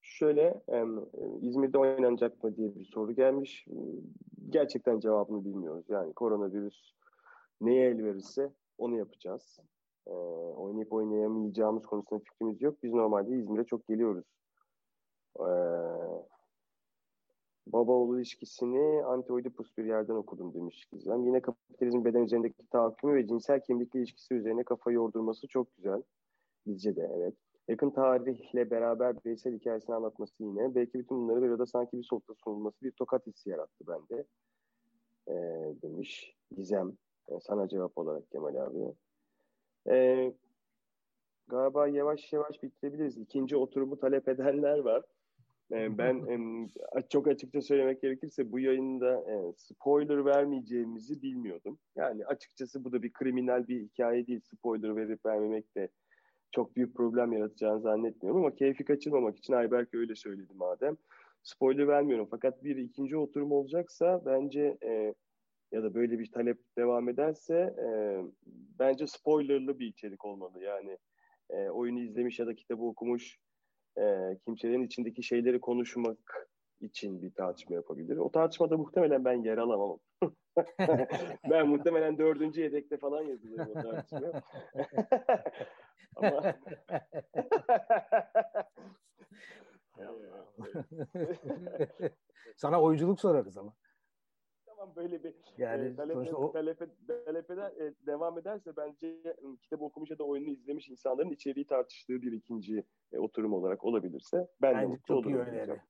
[0.02, 0.62] Şöyle
[1.40, 3.66] İzmir'de oynanacak mı diye bir soru gelmiş.
[4.48, 5.84] Gerçekten cevabını bilmiyoruz.
[5.88, 6.92] Yani koronavirüs
[7.60, 9.58] neye el verirse onu yapacağız.
[10.06, 12.82] E, oynayıp oynayamayacağımız konusunda fikrimiz yok.
[12.82, 14.24] Biz normalde İzmir'e çok geliyoruz.
[15.38, 15.48] E,
[17.72, 21.24] baba oğul ilişkisini anti-Oedipus bir yerden okudum demiş Gizem.
[21.24, 26.02] Yine kapitalizm beden üzerindeki tahakkümü ve cinsel kimlikli ilişkisi üzerine kafa yordurması çok güzel.
[26.66, 27.34] Bizce de evet
[27.70, 30.74] yakın tarihle beraber bireysel hikayesini anlatması yine.
[30.74, 34.24] Belki bütün bunları bir arada sanki bir softa sunulması bir tokat hissi yarattı bende.
[35.28, 35.34] E,
[35.82, 36.92] demiş Gizem.
[37.28, 38.94] E, sana cevap olarak Kemal abi.
[39.90, 40.32] E,
[41.48, 43.18] galiba yavaş yavaş bitirebiliriz.
[43.18, 45.04] İkinci oturumu talep edenler var.
[45.72, 46.26] E, ben
[47.10, 51.78] çok açıkça söylemek gerekirse bu yayında e, spoiler vermeyeceğimizi bilmiyordum.
[51.96, 54.40] Yani açıkçası bu da bir kriminal bir hikaye değil.
[54.40, 55.88] Spoiler verip vermemek de
[56.50, 60.96] çok büyük problem yaratacağını zannetmiyorum ama keyfi kaçırmamak için Ayberk öyle söyledi madem.
[61.42, 65.14] Spoiler vermiyorum fakat bir ikinci oturum olacaksa bence e,
[65.72, 67.88] ya da böyle bir talep devam ederse e,
[68.78, 70.62] bence spoilerlı bir içerik olmalı.
[70.62, 70.98] Yani
[71.50, 73.38] e, oyunu izlemiş ya da kitabı okumuş
[73.98, 76.48] e, kimselerin içindeki şeyleri konuşmak
[76.80, 78.16] için bir tartışma yapabilir.
[78.16, 79.98] O tartışmada muhtemelen ben yer alamam.
[81.50, 84.42] ben muhtemelen dördüncü yedekte falan yazılıyorum o tartışmaya.
[86.16, 86.54] Ama
[92.56, 93.74] Sana oyunculuk sorarız ama.
[94.80, 96.86] Tamam böyle bir Yani e, talepe, o- talepe,
[97.24, 102.22] talepeden, e, devam ederse bence e, kitap okumuş ya da oyunu izlemiş insanların içeriği tartıştığı
[102.22, 105.80] bir ikinci e, oturum olarak olabilirse ben de Bence mutlu çok iyi öneri.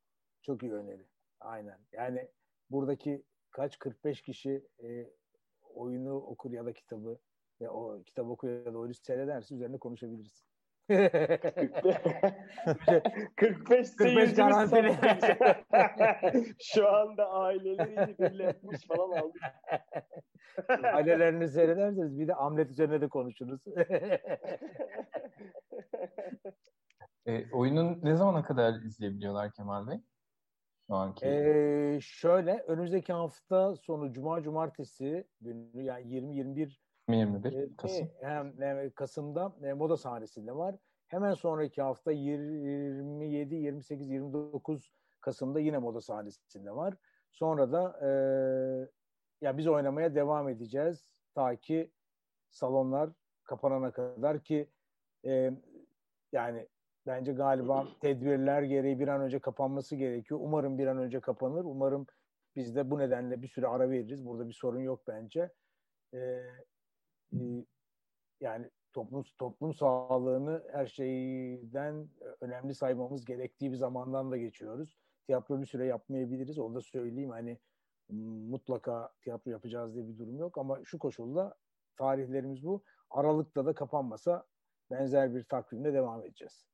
[0.42, 1.06] Çok iyi öneri.
[1.40, 1.78] Aynen.
[1.92, 2.28] Yani
[2.70, 5.10] buradaki kaç 45 kişi e,
[5.74, 7.18] oyunu okur ya da kitabı
[7.60, 10.44] ya o kitap okur ya da oyunu seyrederse üzerine konuşabiliriz.
[13.36, 14.96] 45 seyircimiz garantili.
[16.58, 19.42] Şu anda aileleriyle biriyle yapmış falan aldık.
[20.94, 23.60] Ailelerini seyrederseniz bir de Hamlet üzerine de konuşuruz.
[27.26, 30.00] E, oyunun ne zamana kadar izleyebiliyorlar Kemal Bey?
[30.86, 31.26] Şu anki.
[31.26, 36.76] Ee, şöyle önümüzdeki hafta sonu Cuma Cumartesi günü yani 20-21
[37.12, 38.10] 21 e, Kasım.
[38.20, 40.76] hem, hem Kasım'da e, moda sahnesinde var.
[41.08, 46.94] Hemen sonraki hafta 27, 28, 29 Kasım'da yine moda sahnesinde var.
[47.32, 48.10] Sonra da e,
[49.40, 51.90] ya biz oynamaya devam edeceğiz ta ki
[52.50, 53.10] salonlar
[53.44, 54.68] kapanana kadar ki
[55.24, 55.50] e,
[56.32, 56.68] yani
[57.06, 60.40] bence galiba tedbirler gereği bir an önce kapanması gerekiyor.
[60.42, 61.64] Umarım bir an önce kapanır.
[61.64, 62.06] Umarım
[62.56, 64.26] biz de bu nedenle bir süre ara veririz.
[64.26, 65.52] Burada bir sorun yok bence.
[66.12, 66.42] E, e,
[68.40, 72.08] yani toplum toplum sağlığını her şeyden
[72.40, 74.98] önemli saymamız gerektiği bir zamandan da geçiyoruz.
[75.26, 76.58] Tiyatro bir süre yapmayabiliriz.
[76.58, 77.30] Onu da söyleyeyim.
[77.30, 77.58] Hani
[78.48, 81.54] mutlaka tiyatro yapacağız diye bir durum yok ama şu koşulda
[81.96, 82.82] tarihlerimiz bu.
[83.10, 84.46] Aralıkta da kapanmasa
[84.90, 86.66] benzer bir takvimle devam edeceğiz.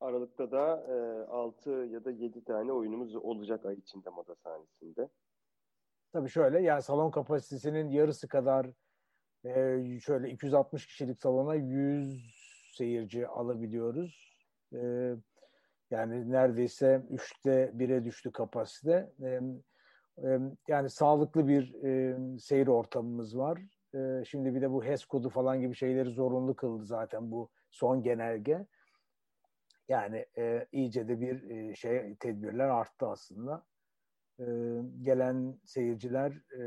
[0.00, 5.08] Aralıkta da e, 6 ya da 7 tane oyunumuz olacak ay içinde moda sahnesinde.
[6.12, 8.66] Tabii şöyle yani salon kapasitesinin yarısı kadar
[9.44, 12.34] e, şöyle 260 kişilik salona 100
[12.76, 14.36] seyirci alabiliyoruz.
[14.72, 15.12] E,
[15.90, 19.12] yani neredeyse üçte bire düştü kapasite.
[19.22, 19.40] E,
[20.28, 20.38] e,
[20.68, 23.60] yani sağlıklı bir e, seyir ortamımız var.
[23.94, 28.02] E, şimdi bir de bu HES kodu falan gibi şeyleri zorunlu kıldı zaten bu son
[28.02, 28.66] genelge.
[29.88, 33.64] Yani e, iyice de bir e, şey tedbirler arttı aslında.
[34.38, 34.44] E,
[35.02, 36.62] gelen seyirciler e,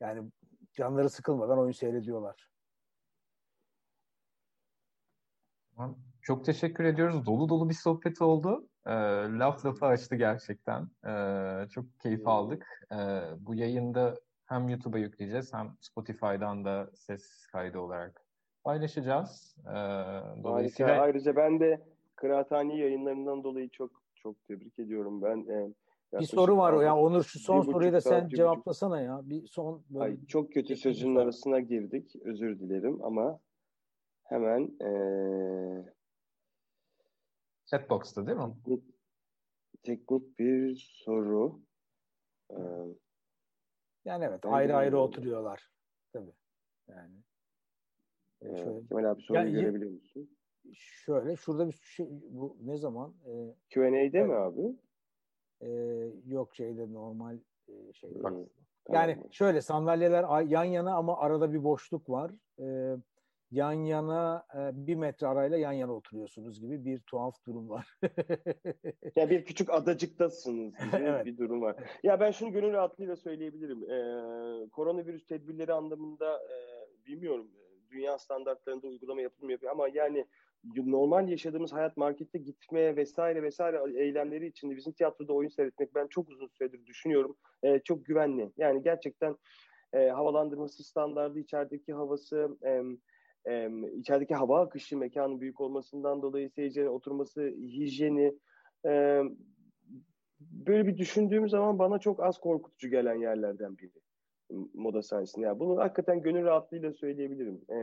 [0.00, 0.30] yani
[0.76, 2.50] canları sıkılmadan oyun seyrediyorlar.
[6.22, 7.26] Çok teşekkür ediyoruz.
[7.26, 8.68] Dolu dolu bir sohbet oldu.
[8.86, 8.92] E,
[9.38, 10.88] laf lafı açtı gerçekten.
[11.06, 11.12] E,
[11.68, 12.66] çok keyif aldık.
[12.92, 12.96] E,
[13.38, 14.14] bu yayında
[14.46, 18.24] hem YouTube'a yükleyeceğiz hem Spotify'dan da ses kaydı olarak
[18.64, 19.56] paylaşacağız.
[19.66, 19.74] E,
[20.44, 20.90] dolayısıyla...
[20.90, 21.02] Harika.
[21.02, 21.80] Ayrıca ben de
[22.16, 25.22] Kıraathane yayınlarından dolayı çok çok tebrik ediyorum.
[25.22, 25.74] Ben e,
[26.12, 29.20] bir soru var o ya Onur şu son soruyu da sen cevaplasana ya.
[29.24, 32.16] Bir son böyle Ay, çok kötü sözün arasına girdik.
[32.24, 33.40] Özür dilerim ama
[34.24, 35.92] hemen ee...
[37.66, 38.54] Chatbox'ta değil mi?
[38.64, 38.84] Teknik,
[39.82, 41.60] teknik bir soru.
[42.50, 42.56] Ee,
[44.04, 45.70] yani evet ayrı ayrı oturuyorlar.
[46.12, 46.32] Tabii.
[46.88, 47.16] Yani.
[48.42, 48.86] Ee, şöyle.
[48.86, 50.30] Kemal abi soruyu yani, görebiliyor musun?
[50.74, 53.14] Şöyle şurada bir şey bu ne zaman?
[53.26, 54.26] Ee, Q&A'de evet.
[54.26, 54.76] mi abi?
[55.62, 57.38] Ee, yok şeyde normal
[57.68, 58.18] e, şeyde.
[58.88, 59.32] Yani tamam.
[59.32, 62.30] şöyle sandalyeler yan yana ama arada bir boşluk var.
[62.60, 62.96] Ee,
[63.50, 67.98] yan yana e, bir metre arayla yan yana oturuyorsunuz gibi bir tuhaf durum var.
[69.16, 71.26] ya bir küçük adacıktasınız gibi evet.
[71.26, 71.76] bir durum var.
[72.02, 73.90] Ya ben şunu gönül rahatlığıyla söyleyebilirim.
[73.90, 76.56] Ee, koronavirüs tedbirleri anlamında e,
[77.06, 77.50] bilmiyorum
[77.90, 80.26] dünya standartlarında uygulama yapılmıyor ama yani
[80.76, 86.28] normal yaşadığımız hayat markette gitmeye vesaire vesaire eylemleri içinde bizim tiyatroda oyun seyretmek ben çok
[86.28, 87.36] uzun süredir düşünüyorum.
[87.62, 88.52] E, çok güvenli.
[88.56, 89.36] Yani gerçekten
[89.92, 92.82] e, havalandırması standardı, içerideki havası, e,
[93.52, 98.38] e, içerideki hava akışı mekanın büyük olmasından dolayı seyircilerin oturması, hijyeni
[98.86, 99.22] e,
[100.40, 103.92] böyle bir düşündüğüm zaman bana çok az korkutucu gelen yerlerden biri
[104.74, 105.46] moda sahnesinde.
[105.46, 107.60] Yani bunu hakikaten gönül rahatlığıyla söyleyebilirim.
[107.70, 107.76] E,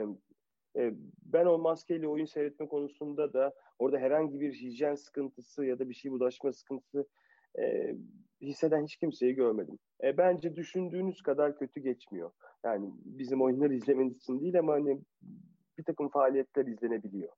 [1.25, 5.93] ben o maskeyle oyun seyretme konusunda da orada herhangi bir hijyen sıkıntısı ya da bir
[5.93, 7.07] şey bulaşma sıkıntısı
[7.59, 7.95] e,
[8.41, 9.79] hisseden hiç kimseyi görmedim.
[10.03, 12.31] E, bence düşündüğünüz kadar kötü geçmiyor.
[12.63, 15.01] Yani bizim oyunları izlemeniz için değil ama hani
[15.77, 17.33] bir takım faaliyetler izlenebiliyor.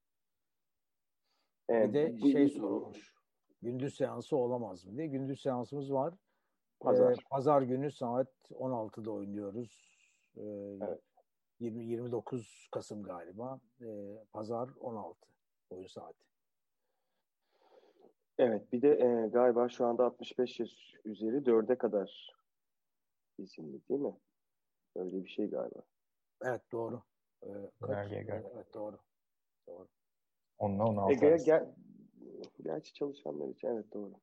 [1.70, 3.16] E, bir de bu, şey sorulmuş.
[3.62, 5.08] Gündüz seansı olamaz mı diye.
[5.08, 6.14] Gündüz seansımız var.
[6.80, 7.12] Pazar.
[7.12, 9.90] Ee, Pazar günü saat 16'da oynuyoruz.
[10.38, 10.42] Ee,
[10.82, 11.02] evet.
[11.60, 13.60] 20 29 Kasım galiba.
[13.82, 13.86] E,
[14.32, 15.20] Pazar 16
[15.70, 16.26] oyun saati.
[18.38, 22.36] Evet bir de e, galiba şu anda 65 yaş üzeri 4'e kadar
[23.38, 24.16] izinli değil mi?
[24.96, 25.82] Öyle bir şey galiba.
[26.42, 27.04] Evet doğru.
[27.44, 27.48] Ee,
[27.82, 29.00] kaç, evet doğru.
[29.68, 29.88] Doğru.
[30.58, 31.74] Onunla 16 e, ger- ger-
[32.64, 34.14] Gerçi çalışanlar için evet doğru.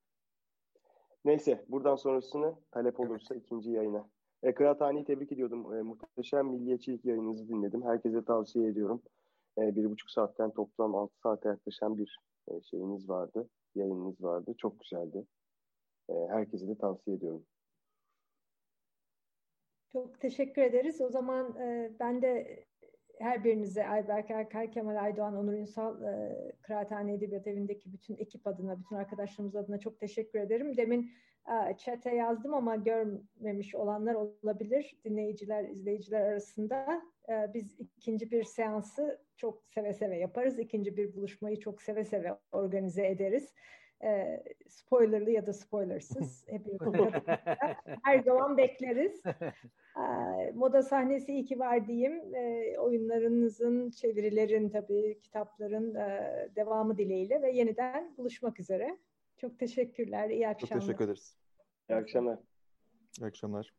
[1.25, 3.45] Neyse buradan sonrasını talep olursa evet.
[3.45, 4.09] ikinci yayına.
[4.43, 5.75] E, Kıraathane'yi tebrik ediyordum.
[5.75, 7.83] E, muhteşem milliyetçilik yayınınızı dinledim.
[7.83, 9.03] Herkese tavsiye ediyorum.
[9.59, 13.49] E, bir buçuk saatten toplam altı saate yaklaşan bir e, şeyiniz vardı.
[13.75, 14.55] Yayınınız vardı.
[14.59, 15.27] Çok güzeldi.
[16.09, 17.45] E, herkese de tavsiye ediyorum.
[19.93, 21.01] Çok teşekkür ederiz.
[21.01, 22.65] O zaman e, ben de
[23.19, 28.81] her birinize Ayberk Erkay, Kemal Aydoğan, Onur Ünsal, e, Kıraathane Edebiyat Evi'ndeki bütün ekip adına,
[28.81, 30.77] bütün arkadaşlarımız adına çok teşekkür ederim.
[30.77, 31.11] Demin
[31.79, 37.03] chat'e yazdım ama görmemiş olanlar olabilir dinleyiciler, izleyiciler arasında.
[37.29, 40.59] E, biz ikinci bir seansı çok seve seve yaparız.
[40.59, 43.55] İkinci bir buluşmayı çok seve seve organize ederiz
[44.05, 46.45] e, spoilerlı ya da spoilersız
[48.05, 49.23] her zaman bekleriz.
[50.55, 52.35] Moda sahnesi iyi ki var diyeyim.
[52.35, 58.99] E, oyunlarınızın, çevirilerin tabii kitapların e, devamı dileğiyle ve yeniden buluşmak üzere.
[59.43, 60.31] Çok teşekkürler.
[60.31, 60.81] İyi akşamlar.
[60.81, 61.37] Çok teşekkür ederiz.
[61.91, 62.39] İyi akşamlar.
[63.21, 63.75] İyi akşamlar.